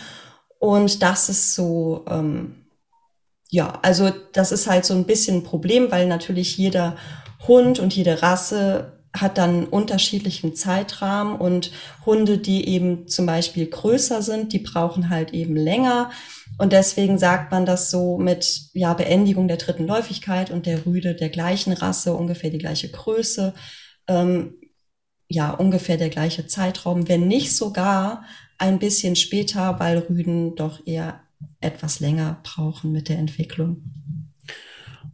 [0.59, 2.67] Und das ist so, ähm,
[3.49, 6.97] ja, also das ist halt so ein bisschen ein Problem, weil natürlich jeder
[7.47, 11.71] Hund und jede Rasse hat dann unterschiedlichen Zeitrahmen und
[12.05, 16.11] Hunde, die eben zum Beispiel größer sind, die brauchen halt eben länger.
[16.59, 21.15] Und deswegen sagt man das so mit ja, Beendigung der dritten Läufigkeit und der Rüde
[21.15, 23.55] der gleichen Rasse, ungefähr die gleiche Größe,
[24.09, 24.55] ähm,
[25.29, 28.25] ja, ungefähr der gleiche Zeitraum, wenn nicht sogar
[28.59, 31.21] ein bisschen später, weil Rüden doch eher
[31.61, 33.83] etwas länger brauchen mit der Entwicklung.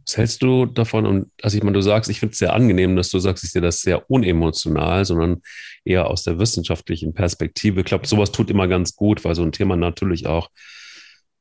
[0.05, 1.05] Was hältst du davon?
[1.05, 3.51] Und also ich meine, du sagst, ich finde es sehr angenehm, dass du sagst, ich
[3.51, 5.41] sehe das sehr unemotional, sondern
[5.83, 7.79] eher aus der wissenschaftlichen Perspektive.
[7.79, 10.49] Ich glaube, sowas tut immer ganz gut, weil so ein Thema natürlich auch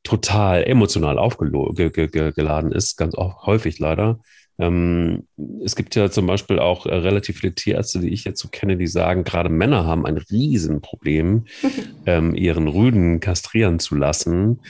[0.02, 4.20] total emotional aufgeladen ist, ganz häufig leider.
[4.58, 5.26] Ähm,
[5.64, 8.76] es gibt ja zum Beispiel auch äh, relativ viele Tierärzte, die ich jetzt so kenne,
[8.76, 11.46] die sagen, gerade Männer haben ein Riesenproblem,
[12.06, 14.60] ähm, ihren Rüden kastrieren zu lassen,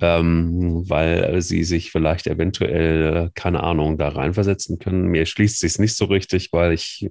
[0.00, 5.06] ähm, weil sie sich vielleicht eventuell, äh, keine Ahnung, da reinversetzen können.
[5.06, 7.08] Mir schließt sich nicht so richtig, weil ich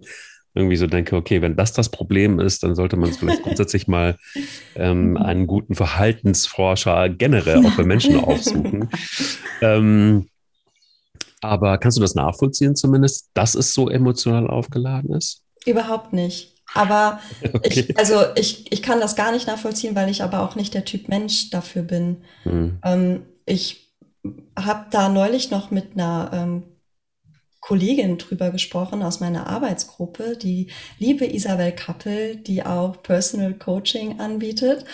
[0.56, 3.88] irgendwie so denke, okay, wenn das das Problem ist, dann sollte man es vielleicht grundsätzlich
[3.88, 4.18] mal
[4.76, 8.90] ähm, einen guten Verhaltensforscher generell auch für Menschen aufsuchen.
[9.62, 10.30] Ähm,
[11.42, 15.44] aber kannst du das nachvollziehen zumindest, dass es so emotional aufgeladen ist?
[15.66, 16.56] Überhaupt nicht.
[16.74, 17.20] Aber
[17.54, 17.86] okay.
[17.88, 20.86] ich, also ich, ich kann das gar nicht nachvollziehen, weil ich aber auch nicht der
[20.86, 22.24] Typ Mensch dafür bin.
[22.44, 22.80] Hm.
[22.84, 23.90] Ähm, ich
[24.58, 26.64] habe da neulich noch mit einer ähm,
[27.62, 34.86] Kollegin drüber gesprochen aus meiner Arbeitsgruppe, die liebe Isabel Kappel, die auch Personal Coaching anbietet.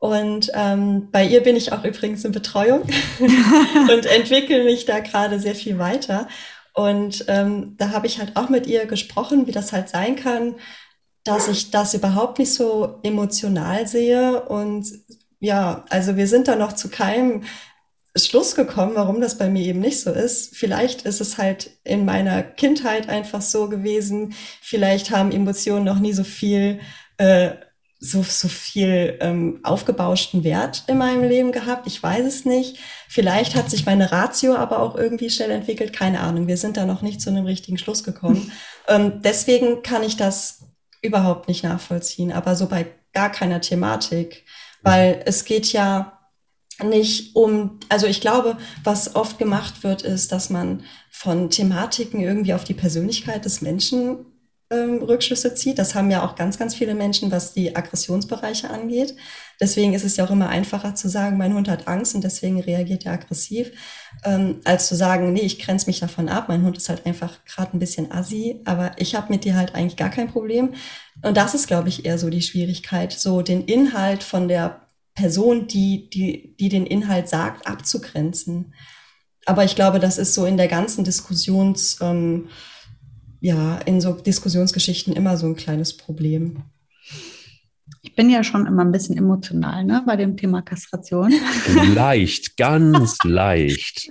[0.00, 2.82] Und ähm, bei ihr bin ich auch übrigens in Betreuung
[3.90, 6.28] und entwickle mich da gerade sehr viel weiter.
[6.74, 10.54] Und ähm, da habe ich halt auch mit ihr gesprochen, wie das halt sein kann,
[11.28, 14.40] dass ich das überhaupt nicht so emotional sehe.
[14.42, 14.86] Und
[15.40, 17.42] ja, also wir sind da noch zu keinem
[18.16, 20.56] Schluss gekommen, warum das bei mir eben nicht so ist.
[20.56, 24.34] Vielleicht ist es halt in meiner Kindheit einfach so gewesen.
[24.62, 26.80] Vielleicht haben Emotionen noch nie so viel
[27.18, 27.50] äh,
[28.00, 31.86] so, so viel ähm, aufgebauschten Wert in meinem Leben gehabt.
[31.88, 32.78] Ich weiß es nicht.
[33.08, 35.92] Vielleicht hat sich meine Ratio aber auch irgendwie schnell entwickelt.
[35.92, 36.46] Keine Ahnung.
[36.46, 38.52] Wir sind da noch nicht zu einem richtigen Schluss gekommen.
[38.88, 40.67] ähm, deswegen kann ich das
[41.08, 42.32] überhaupt nicht nachvollziehen.
[42.32, 44.44] Aber so bei gar keiner Thematik.
[44.82, 46.18] Weil es geht ja
[46.84, 52.54] nicht um, also ich glaube, was oft gemacht wird, ist, dass man von Thematiken irgendwie
[52.54, 54.26] auf die Persönlichkeit des Menschen
[54.70, 55.78] ähm, Rückschlüsse zieht.
[55.78, 59.16] Das haben ja auch ganz, ganz viele Menschen, was die Aggressionsbereiche angeht.
[59.60, 62.60] Deswegen ist es ja auch immer einfacher zu sagen, mein Hund hat Angst und deswegen
[62.60, 63.72] reagiert er aggressiv,
[64.24, 66.48] ähm, als zu sagen, nee, ich grenze mich davon ab.
[66.48, 69.74] Mein Hund ist halt einfach gerade ein bisschen assi, aber ich habe mit dir halt
[69.74, 70.74] eigentlich gar kein Problem.
[71.22, 74.82] Und das ist, glaube ich, eher so die Schwierigkeit, so den Inhalt von der
[75.14, 78.72] Person, die, die, die den Inhalt sagt, abzugrenzen.
[79.46, 82.48] Aber ich glaube, das ist so in der ganzen Diskussions, ähm,
[83.40, 86.62] ja, in so Diskussionsgeschichten immer so ein kleines Problem.
[88.18, 91.32] Ich bin ja schon immer ein bisschen emotional ne, bei dem Thema Kastration.
[91.94, 94.10] Leicht, ganz leicht.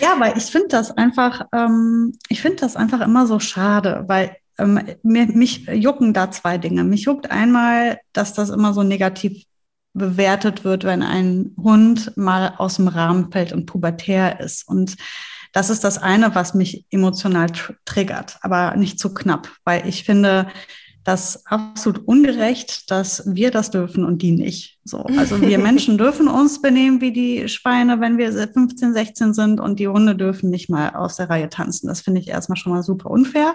[0.00, 4.34] ja, weil ich finde das einfach, ähm, ich finde das einfach immer so schade, weil
[4.56, 6.82] ähm, mir, mich jucken da zwei Dinge.
[6.82, 9.44] Mich juckt einmal, dass das immer so negativ
[9.92, 14.66] bewertet wird, wenn ein Hund mal aus dem Rahmen fällt und pubertär ist.
[14.66, 14.96] Und
[15.52, 20.04] das ist das eine, was mich emotional tr triggert, aber nicht zu knapp, weil ich
[20.04, 20.46] finde,
[21.04, 24.78] das absolut ungerecht, dass wir das dürfen und die nicht.
[24.84, 29.60] So, also wir Menschen dürfen uns benehmen wie die Schweine, wenn wir 15, 16 sind
[29.60, 31.88] und die Hunde dürfen nicht mal aus der Reihe tanzen.
[31.88, 33.54] Das finde ich erstmal schon mal super unfair.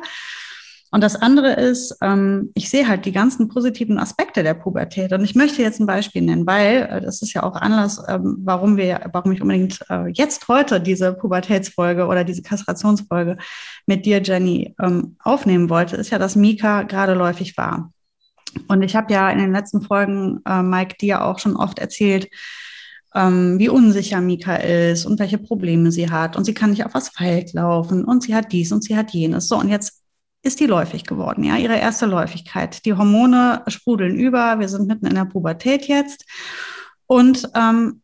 [0.92, 5.14] Und das andere ist, ähm, ich sehe halt die ganzen positiven Aspekte der Pubertät.
[5.14, 8.38] Und ich möchte jetzt ein Beispiel nennen, weil äh, das ist ja auch Anlass, ähm,
[8.44, 13.38] warum wir, warum ich unbedingt äh, jetzt heute diese Pubertätsfolge oder diese Kastrationsfolge
[13.86, 17.92] mit dir, Jenny, ähm, aufnehmen wollte, ist ja, dass Mika gerade läufig war.
[18.68, 22.30] Und ich habe ja in den letzten Folgen, äh, Mike, dir auch schon oft erzählt,
[23.14, 26.36] ähm, wie unsicher Mika ist und welche Probleme sie hat.
[26.36, 29.48] Und sie kann nicht auf Asphalt laufen und sie hat dies und sie hat jenes.
[29.48, 29.99] So, und jetzt
[30.42, 32.86] ist die läufig geworden, ja, ihre erste Läufigkeit.
[32.86, 36.26] Die Hormone sprudeln über, wir sind mitten in der Pubertät jetzt.
[37.08, 38.02] Und ähm,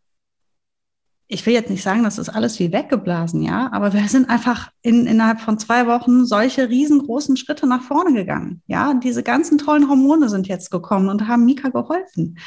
[1.28, 4.70] ich will jetzt nicht sagen, das ist alles wie weggeblasen, ja, aber wir sind einfach
[4.82, 8.62] in, innerhalb von zwei Wochen solche riesengroßen Schritte nach vorne gegangen.
[8.68, 12.38] Ja, diese ganzen tollen Hormone sind jetzt gekommen und haben Mika geholfen.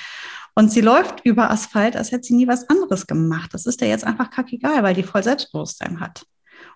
[0.54, 3.52] Und sie läuft über Asphalt, als hätte sie nie was anderes gemacht.
[3.54, 6.24] Das ist ja jetzt einfach kackegal, weil die voll Selbstbewusstsein hat.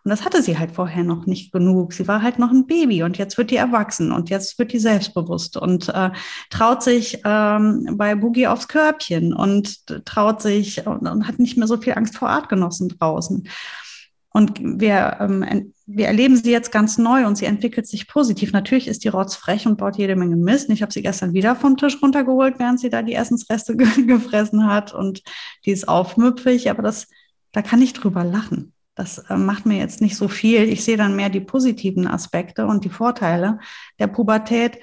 [0.04, 1.92] Und das hatte sie halt vorher noch nicht genug.
[1.92, 4.80] Sie war halt noch ein Baby und jetzt wird die erwachsen und jetzt wird die
[4.80, 6.10] selbstbewusst und äh,
[6.50, 11.68] traut sich ähm, bei Boogie aufs Körbchen und traut sich und, und, hat nicht mehr
[11.68, 13.48] so viel Angst vor Artgenossen draußen.
[14.34, 18.52] Und wir, ähm, wir erleben sie jetzt ganz neu und sie entwickelt sich positiv.
[18.52, 20.68] Natürlich ist die Rotz frech und baut jede Menge Mist.
[20.70, 23.76] Ich habe sie gestern wieder vom Tisch runtergeholt, während sie da die Essensreste
[24.06, 25.22] gefressen hat und
[25.64, 27.06] die ist aufmüpfig, aber das,
[27.52, 28.72] da kann ich drüber lachen.
[28.94, 30.62] Das äh, macht mir jetzt nicht so viel.
[30.64, 33.58] Ich sehe dann mehr die positiven Aspekte und die Vorteile
[33.98, 34.78] der Pubertät.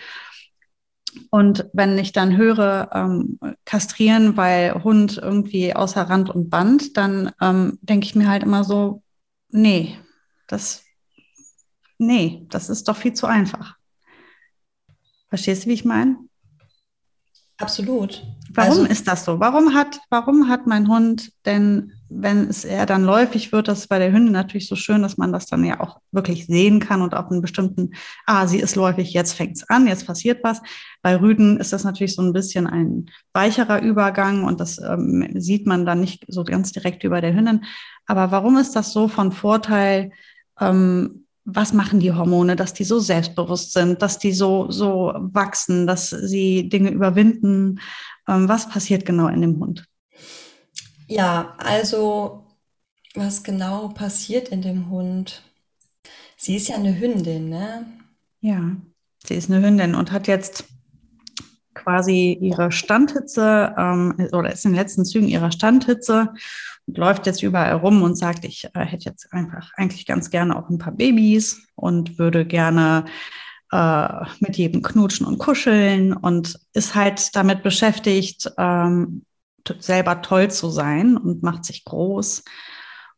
[1.32, 7.32] Und wenn ich dann höre, ähm, kastrieren, weil Hund irgendwie außer Rand und Band, dann
[7.42, 9.04] ähm, denke ich mir halt immer so,
[9.50, 9.98] nee,
[10.48, 10.84] das,
[11.98, 13.76] nee, das ist doch viel zu einfach.
[15.30, 16.18] Verstehst du, wie ich meine?
[17.58, 18.24] Absolut.
[18.52, 19.40] Warum also, ist das so?
[19.40, 23.88] Warum hat, warum hat mein Hund denn wenn es eher dann läufig wird, das ist
[23.88, 27.02] bei der Hündin natürlich so schön, dass man das dann ja auch wirklich sehen kann
[27.02, 27.92] und auf einen bestimmten,
[28.26, 30.62] ah, sie ist läufig, jetzt fängt es an, jetzt passiert was.
[31.02, 35.68] Bei Rüden ist das natürlich so ein bisschen ein weicherer Übergang und das ähm, sieht
[35.68, 37.66] man dann nicht so ganz direkt über der Hündin.
[38.08, 40.12] Aber warum ist das so von Vorteil?
[40.60, 45.88] Ähm, was machen die Hormone, dass die so selbstbewusst sind, dass die so, so wachsen,
[45.88, 47.80] dass sie Dinge überwinden?
[48.28, 49.89] Ähm, was passiert genau in dem Hund?
[51.10, 52.46] Ja, also
[53.16, 55.42] was genau passiert in dem Hund?
[56.38, 57.88] Sie ist ja eine Hündin, ne?
[58.42, 58.76] Ja,
[59.26, 60.66] sie ist eine Hündin und hat jetzt
[61.74, 66.32] quasi ihre Standhitze ähm, oder ist in den letzten Zügen ihrer Standhitze
[66.86, 70.56] und läuft jetzt überall rum und sagt, ich äh, hätte jetzt einfach eigentlich ganz gerne
[70.56, 73.06] auch ein paar Babys und würde gerne
[73.72, 79.24] äh, mit jedem knutschen und kuscheln und ist halt damit beschäftigt, ähm,
[79.80, 82.44] selber toll zu sein und macht sich groß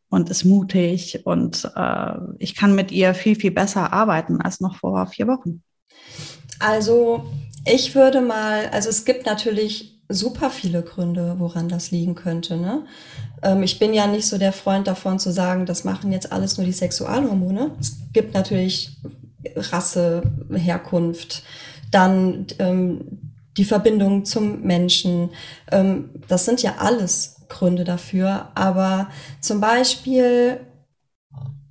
[0.08, 4.76] und ist mutig und äh, ich kann mit ihr viel, viel besser arbeiten als noch
[4.76, 5.62] vor vier Wochen.
[6.60, 7.24] Also
[7.66, 12.56] ich würde mal, also es gibt natürlich super viele Gründe, woran das liegen könnte.
[12.56, 12.84] Ne?
[13.42, 16.58] Ähm, ich bin ja nicht so der Freund davon zu sagen, das machen jetzt alles
[16.58, 17.72] nur die Sexualhormone.
[17.80, 18.96] Es gibt natürlich
[19.56, 20.22] Rasse,
[20.52, 21.42] Herkunft,
[21.90, 25.30] dann ähm, die Verbindung zum Menschen.
[25.70, 28.48] Ähm, das sind ja alles Gründe dafür.
[28.54, 29.08] Aber
[29.40, 30.60] zum Beispiel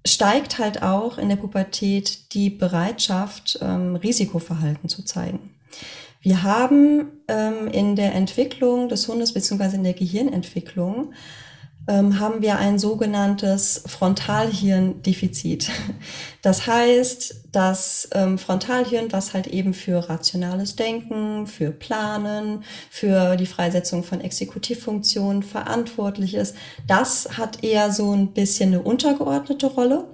[0.06, 5.52] steigt halt auch in der Pubertät die Bereitschaft, ähm, Risikoverhalten zu zeigen.
[6.22, 11.14] Wir haben ähm, in der Entwicklung des Hundes beziehungsweise in der Gehirnentwicklung
[11.88, 15.70] haben wir ein sogenanntes Frontalhirndefizit.
[16.44, 23.46] Das heißt, das ähm, Frontalhirn, was halt eben für rationales Denken, für Planen, für die
[23.46, 26.56] Freisetzung von Exekutivfunktionen verantwortlich ist,
[26.88, 30.08] das hat eher so ein bisschen eine untergeordnete Rolle.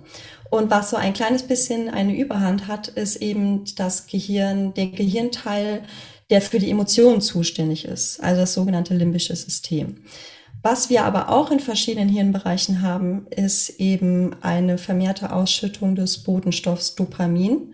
[0.50, 5.84] Und was so ein kleines bisschen eine Überhand hat, ist eben das Gehirn, der Gehirnteil,
[6.30, 10.04] der für die Emotionen zuständig ist, also das sogenannte limbische System.
[10.62, 16.96] Was wir aber auch in verschiedenen Hirnbereichen haben, ist eben eine vermehrte Ausschüttung des Botenstoffs
[16.96, 17.74] Dopamin,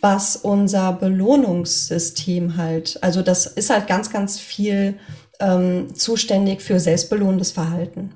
[0.00, 4.98] was unser Belohnungssystem halt, also das ist halt ganz, ganz viel
[5.40, 8.10] ähm, zuständig für selbstbelohnendes Verhalten.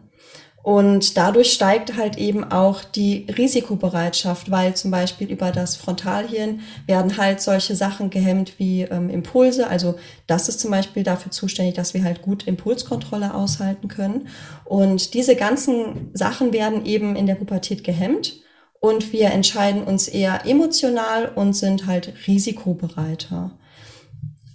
[0.63, 7.17] Und dadurch steigt halt eben auch die Risikobereitschaft, weil zum Beispiel über das Frontalhirn werden
[7.17, 9.69] halt solche Sachen gehemmt wie ähm, Impulse.
[9.69, 9.95] Also
[10.27, 14.29] das ist zum Beispiel dafür zuständig, dass wir halt gut Impulskontrolle aushalten können.
[14.65, 18.41] Und diese ganzen Sachen werden eben in der Pubertät gehemmt.
[18.81, 23.59] Und wir entscheiden uns eher emotional und sind halt risikobereiter.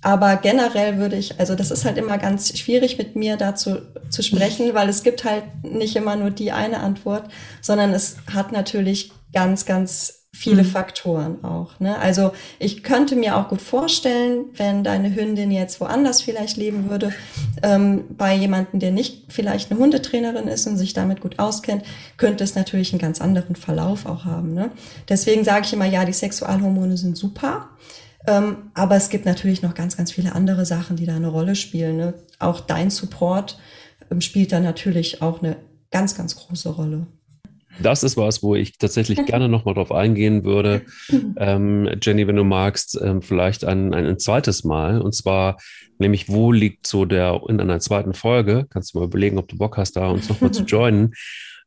[0.04, 3.78] Aber generell würde ich, also das ist halt immer ganz schwierig mit mir dazu
[4.10, 7.32] zu sprechen, weil es gibt halt nicht immer nur die eine Antwort,
[7.62, 10.68] sondern es hat natürlich ganz, ganz viele mhm.
[10.68, 11.80] Faktoren auch.
[11.80, 11.98] Ne?
[12.00, 17.14] Also ich könnte mir auch gut vorstellen, wenn deine Hündin jetzt woanders vielleicht leben würde,
[17.62, 21.84] ähm, bei jemandem, der nicht vielleicht eine Hundetrainerin ist und sich damit gut auskennt,
[22.18, 24.54] könnte es natürlich einen ganz anderen Verlauf auch haben.
[24.54, 24.72] Ne?
[25.08, 27.70] Deswegen sage ich immer, ja, die Sexualhormone sind super.
[28.26, 31.56] Ähm, aber es gibt natürlich noch ganz, ganz viele andere Sachen, die da eine Rolle
[31.56, 31.98] spielen.
[31.98, 32.14] Ne?
[32.40, 33.58] Auch dein Support
[34.10, 35.58] ähm, spielt da natürlich auch eine
[35.92, 37.08] ganz, ganz große Rolle.
[37.80, 40.84] das ist was, wo ich tatsächlich gerne nochmal drauf eingehen würde.
[41.38, 45.02] Ähm, Jenny, wenn du magst, ähm, vielleicht ein, ein, zweites Mal.
[45.02, 45.58] Und zwar
[46.00, 48.68] nämlich, wo liegt so der in einer zweiten Folge?
[48.70, 51.14] Kannst du mal überlegen, ob du Bock hast, da uns nochmal zu joinen.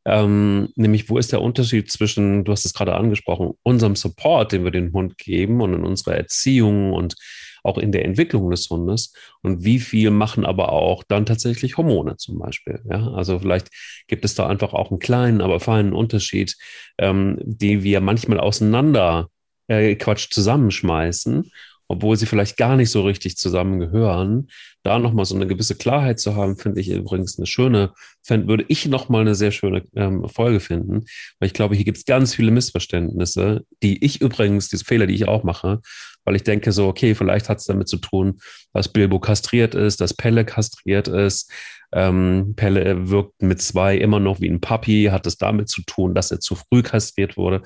[0.07, 4.63] Ähm, nämlich, wo ist der Unterschied zwischen, du hast es gerade angesprochen, unserem Support, den
[4.63, 7.15] wir dem Hund geben und in unserer Erziehung und
[7.61, 12.15] auch in der Entwicklung des Hundes und wie viel machen aber auch dann tatsächlich Hormone
[12.15, 12.79] zum Beispiel.
[12.89, 13.67] Ja, also vielleicht
[14.07, 16.55] gibt es da einfach auch einen kleinen, aber feinen Unterschied,
[16.97, 19.27] ähm, die wir manchmal auseinander
[19.67, 21.51] äh, Quatsch zusammenschmeißen
[21.87, 24.47] obwohl sie vielleicht gar nicht so richtig zusammengehören,
[24.83, 28.65] da nochmal so eine gewisse Klarheit zu haben, finde ich übrigens eine schöne, fänd, würde
[28.67, 31.05] ich nochmal eine sehr schöne ähm, Folge finden,
[31.39, 35.15] weil ich glaube, hier gibt es ganz viele Missverständnisse, die ich übrigens, diese Fehler, die
[35.15, 35.81] ich auch mache,
[36.27, 38.39] weil ich denke so, okay, vielleicht hat es damit zu tun,
[38.73, 41.49] dass Bilbo kastriert ist, dass Pelle kastriert ist,
[41.93, 46.13] ähm, Pelle wirkt mit zwei immer noch wie ein Papi, hat es damit zu tun,
[46.13, 47.61] dass er zu früh kastriert wurde.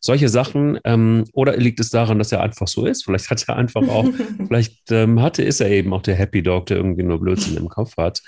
[0.00, 0.78] Solche Sachen.
[0.84, 3.04] Ähm, oder liegt es daran, dass er einfach so ist?
[3.04, 4.06] Vielleicht hat er einfach auch,
[4.46, 7.68] vielleicht ähm, hatte, ist er eben auch der Happy Dog, der irgendwie nur Blödsinn im
[7.68, 8.22] Kopf hat.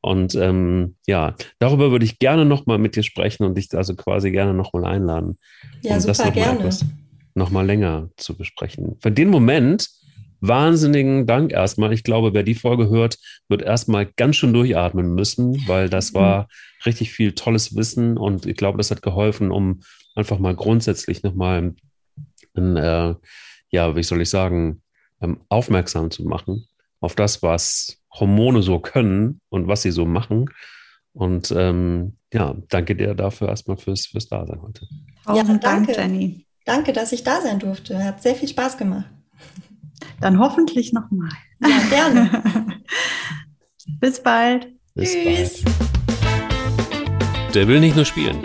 [0.00, 4.30] Und ähm, ja, darüber würde ich gerne nochmal mit dir sprechen und dich also quasi
[4.30, 5.36] gerne nochmal einladen.
[5.82, 6.60] Ja, super gerne.
[6.60, 6.86] Etwas,
[7.34, 8.96] noch mal länger zu besprechen.
[9.00, 9.88] Für den Moment
[10.40, 11.92] wahnsinnigen Dank erstmal.
[11.92, 13.18] Ich glaube, wer die Folge hört,
[13.48, 16.18] wird erstmal ganz schön durchatmen müssen, weil das mhm.
[16.18, 16.48] war
[16.84, 19.80] richtig viel tolles Wissen und ich glaube, das hat geholfen, um
[20.14, 21.74] einfach mal grundsätzlich nochmal,
[22.56, 23.14] äh,
[23.70, 24.82] ja, wie soll ich sagen,
[25.20, 26.66] ähm, aufmerksam zu machen
[27.00, 30.46] auf das, was Hormone so können und was sie so machen.
[31.12, 34.86] Und ähm, ja, danke dir dafür erstmal fürs, fürs Dasein heute.
[35.26, 36.43] Ja, danke, Jenny.
[36.64, 38.02] Danke, dass ich da sein durfte.
[38.02, 39.04] Hat sehr viel Spaß gemacht.
[40.20, 41.28] Dann hoffentlich nochmal.
[41.60, 42.80] Ja, gerne.
[44.00, 44.68] Bis bald.
[44.94, 45.62] Bis Tschüss.
[45.62, 47.54] Bald.
[47.54, 48.42] Der will nicht nur spielen.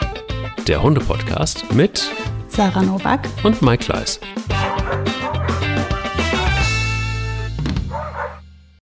[0.67, 2.11] Der Hunde-Podcast mit
[2.49, 4.19] Sarah Novak und Mike Kleiss.